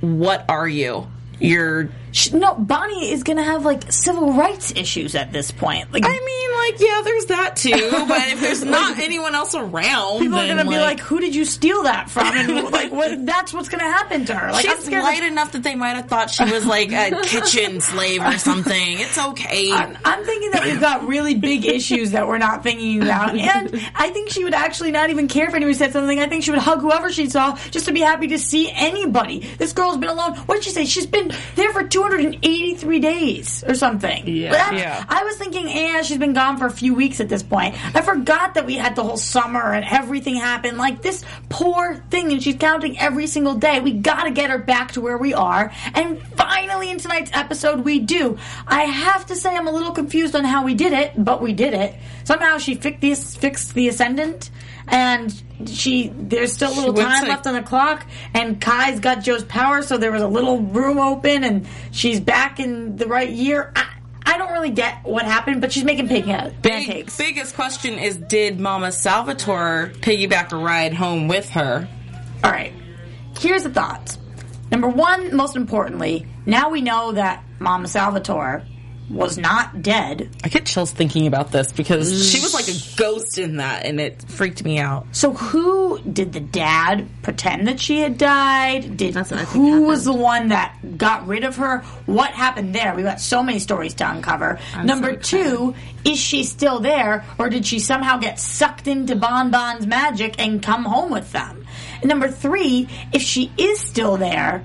[0.00, 1.06] what are you?
[1.40, 5.92] You're Sh- no, Bonnie is going to have like civil rights issues at this point.
[5.92, 7.70] Like, I mean like yeah there's that too
[8.08, 11.34] but if there's not anyone else around people are going to be like, "Who did
[11.34, 13.24] you steal that from?" And like, what?
[13.26, 14.52] That's what's going to happen to her.
[14.52, 17.80] Like, She's light that- enough that they might have thought she was like a kitchen
[17.80, 19.00] slave or something.
[19.00, 19.72] It's okay.
[19.72, 23.80] I'm, I'm thinking that we've got really big issues that we're not thinking about, and
[23.94, 26.18] I think she would actually not even care if anybody said something.
[26.18, 29.40] I think she would hug whoever she saw just to be happy to see anybody.
[29.58, 30.36] This girl's been alone.
[30.36, 30.84] What did she say?
[30.84, 34.26] She's been there for 283 days or something.
[34.26, 34.52] Yeah.
[34.52, 35.04] That's- Yeah.
[35.08, 37.74] I was thinking, eh, she's been gone for a few weeks at this point.
[37.96, 40.78] I forgot that we had the whole summer and everything happened.
[40.78, 43.80] Like this poor thing, and she's counting every single day.
[43.80, 45.72] We got to get her back to where we are.
[45.94, 48.38] And finally, in tonight's episode, we do.
[48.66, 51.52] I have to say, I'm a little confused on how we did it, but we
[51.52, 51.94] did it.
[52.24, 54.50] Somehow she fixed the, fixed the ascendant.
[54.92, 59.22] And she, there's still a little time to- left on the clock, and Kai's got
[59.22, 63.30] Jo's power, so there was a little room open, and she's back in the right
[63.30, 63.72] year.
[63.74, 63.86] I,
[64.24, 66.54] I don't really get what happened, but she's making pancakes.
[66.62, 67.16] Big, pancakes.
[67.16, 71.88] biggest question is did Mama Salvatore piggyback a ride home with her?
[72.44, 72.72] All right.
[73.38, 74.18] Here's the thoughts.
[74.70, 78.62] Number one, most importantly, now we know that Mama Salvatore
[79.10, 80.30] was not dead.
[80.42, 84.00] I get chills thinking about this because she was like a ghost in that and
[84.00, 85.06] it freaked me out.
[85.12, 88.96] So who did the dad pretend that she had died?
[88.96, 89.86] Did That's what I think who happened.
[89.86, 91.78] was the one that got rid of her?
[92.06, 92.94] What happened there?
[92.94, 94.58] We got so many stories to uncover.
[94.82, 95.74] Number two,
[96.04, 100.62] is she still there, or did she somehow get sucked into Bon Bon's magic and
[100.62, 101.66] come home with them?
[102.00, 104.64] And number three, if she is still there,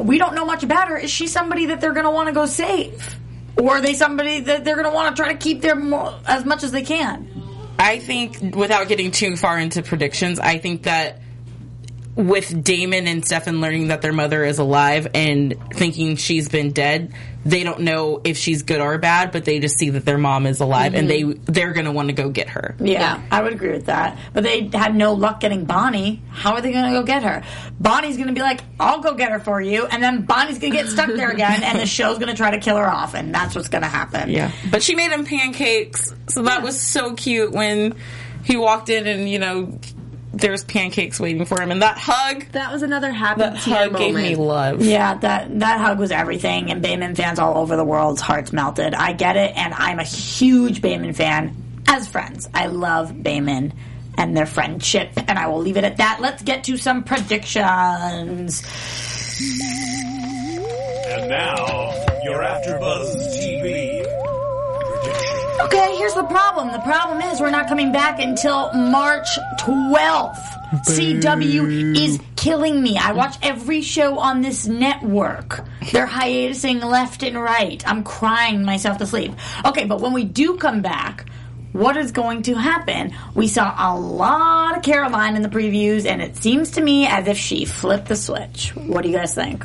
[0.00, 0.96] we don't know much about her.
[0.96, 3.16] Is she somebody that they're going to want to go save?
[3.58, 6.14] Or are they somebody that they're going to want to try to keep there more,
[6.26, 7.28] as much as they can?
[7.78, 11.21] I think, without getting too far into predictions, I think that
[12.14, 17.14] with Damon and Stefan learning that their mother is alive and thinking she's been dead,
[17.44, 20.46] they don't know if she's good or bad, but they just see that their mom
[20.46, 21.44] is alive and mm-hmm.
[21.44, 22.76] they they're gonna want to go get her.
[22.78, 24.18] Yeah, I would agree with that.
[24.32, 26.22] But they had no luck getting Bonnie.
[26.30, 27.42] How are they going to go get her?
[27.80, 30.72] Bonnie's going to be like, "I'll go get her for you," and then Bonnie's going
[30.72, 33.14] to get stuck there again, and the show's going to try to kill her off,
[33.14, 34.30] and that's what's going to happen.
[34.30, 37.94] Yeah, but she made him pancakes, so that was so cute when
[38.44, 39.78] he walked in and you know
[40.32, 43.92] there's pancakes waiting for him, and that hug, That was another happy that tear hug
[43.92, 44.14] moment.
[44.14, 44.82] gave me love.
[44.82, 48.94] Yeah, that that hug was everything, and Bamon fans all over the world's hearts melted.
[48.94, 51.56] I get it, and I'm a huge Bamon fan.
[51.86, 53.72] As friends, I love Bamon
[54.16, 56.18] and their friendship, and I will leave it at that.
[56.20, 58.62] Let's get to some predictions.
[61.08, 61.66] And now,
[62.24, 63.91] your AfterBuzz TV prediction.
[65.62, 66.72] Okay, here's the problem.
[66.72, 69.28] The problem is we're not coming back until March
[69.60, 70.82] 12th.
[70.86, 72.98] CW is killing me.
[72.98, 75.60] I watch every show on this network.
[75.92, 77.80] They're hiatusing left and right.
[77.86, 79.34] I'm crying myself to sleep.
[79.64, 81.26] Okay, but when we do come back,
[81.72, 83.14] what is going to happen?
[83.34, 87.28] We saw a lot of Caroline in the previews, and it seems to me as
[87.28, 88.74] if she flipped the switch.
[88.74, 89.64] What do you guys think?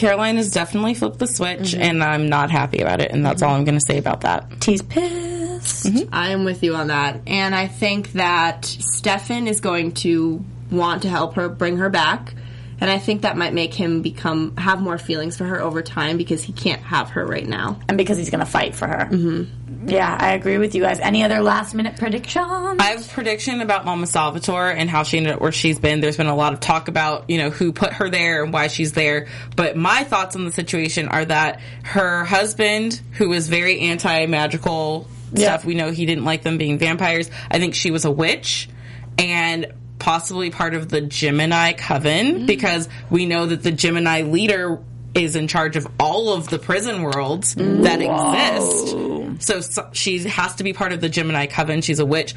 [0.00, 1.82] Caroline has definitely flipped the switch, mm-hmm.
[1.82, 4.50] and I'm not happy about it, and that's all I'm going to say about that.
[4.58, 5.84] T's pissed.
[5.84, 6.08] Mm-hmm.
[6.10, 7.20] I am with you on that.
[7.26, 12.32] And I think that Stefan is going to want to help her bring her back.
[12.80, 16.16] And I think that might make him become have more feelings for her over time
[16.16, 17.78] because he can't have her right now.
[17.88, 19.08] And because he's going to fight for her.
[19.10, 19.88] Mm-hmm.
[19.88, 20.98] Yeah, I agree with you guys.
[20.98, 22.46] Any other last minute predictions?
[22.78, 26.00] I have a prediction about Mama Salvatore and how she ended up where she's been.
[26.00, 28.66] There's been a lot of talk about, you know, who put her there and why
[28.66, 29.28] she's there.
[29.56, 35.64] But my thoughts on the situation are that her husband, who is very anti-magical stuff,
[35.64, 37.30] we know he didn't like them being vampires.
[37.50, 38.68] I think she was a witch
[39.16, 42.46] and possibly part of the Gemini coven mm-hmm.
[42.46, 44.82] because we know that the Gemini leader
[45.14, 49.44] is in charge of all of the prison worlds that exist.
[49.44, 51.82] So, so she has to be part of the Gemini coven.
[51.82, 52.34] She's a witch.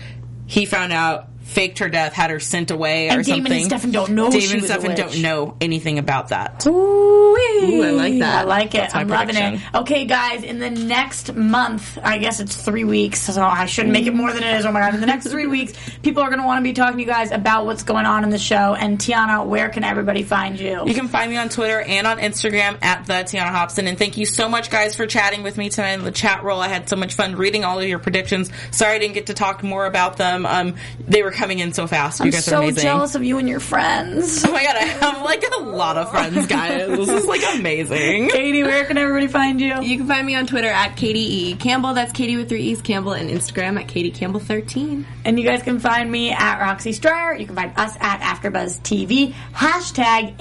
[0.47, 3.53] He found out, faked her death, had her sent away or And Damon something.
[3.61, 6.65] and Stefan don't know Damon she and Stefan don't know anything about that.
[6.65, 7.35] Ooh,
[7.83, 8.39] I like that.
[8.39, 8.79] I like it.
[8.79, 9.39] That's my I'm loving it.
[9.41, 9.69] prediction.
[9.75, 14.05] Okay, guys, in the next month, I guess it's three weeks, so I shouldn't make
[14.07, 14.65] it more than it is.
[14.65, 14.93] Oh my god!
[14.95, 17.07] In the next three weeks, people are going to want to be talking to you
[17.07, 18.75] guys about what's going on in the show.
[18.75, 20.83] And Tiona, where can everybody find you?
[20.85, 23.87] You can find me on Twitter and on Instagram at the Tiona Hobson.
[23.87, 26.59] And thank you so much, guys, for chatting with me tonight in the chat roll.
[26.59, 28.51] I had so much fun reading all of your predictions.
[28.71, 30.45] Sorry I didn't get to talk more about them.
[30.45, 30.75] Um,
[31.07, 32.19] they were coming in so fast.
[32.21, 32.83] You I'm guys are so amazing.
[32.83, 34.45] jealous of you and your friends.
[34.45, 36.87] Oh my god, I have like a lot of friends, guys.
[36.87, 38.29] This is like amazing.
[38.29, 39.81] Katie, where can everybody find you?
[39.81, 41.55] You can find me on Twitter at Katie E.
[41.55, 41.93] Campbell.
[41.93, 45.05] That's Katie with three E's Campbell, and Instagram at Katie Campbell 13.
[45.25, 47.35] And you guys can find me at Roxy Striar.
[47.35, 49.33] You can find us at AfterBuzz TV.
[49.53, 50.37] Hashtag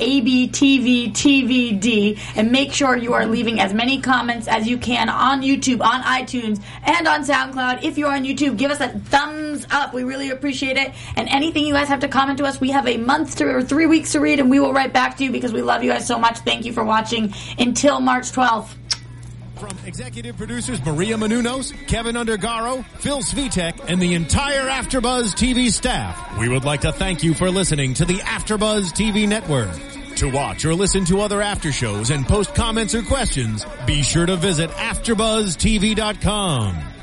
[1.17, 2.19] ABTVTVD.
[2.37, 6.03] And make sure you are leaving as many comments as you can on YouTube, on
[6.03, 7.83] iTunes, and on SoundCloud.
[7.83, 9.93] If you're on YouTube, give us a thumbs up.
[9.95, 10.93] We really appreciate it.
[11.17, 13.63] And anything you guys have to comment to us, we have a month to, or
[13.63, 15.91] three weeks to read, and we will write back to you because we love you
[15.91, 16.39] guys so much.
[16.39, 17.35] Thank you for watching.
[17.59, 18.75] Until March 12th.
[19.57, 26.37] From executive producers Maria Menounos, Kevin Undergaro, Phil Svitek, and the entire AfterBuzz TV staff,
[26.37, 29.71] we would like to thank you for listening to the AfterBuzz TV network.
[30.17, 34.27] To watch or listen to other after shows and post comments or questions, be sure
[34.27, 36.92] to visit AfterBuzzTV.com.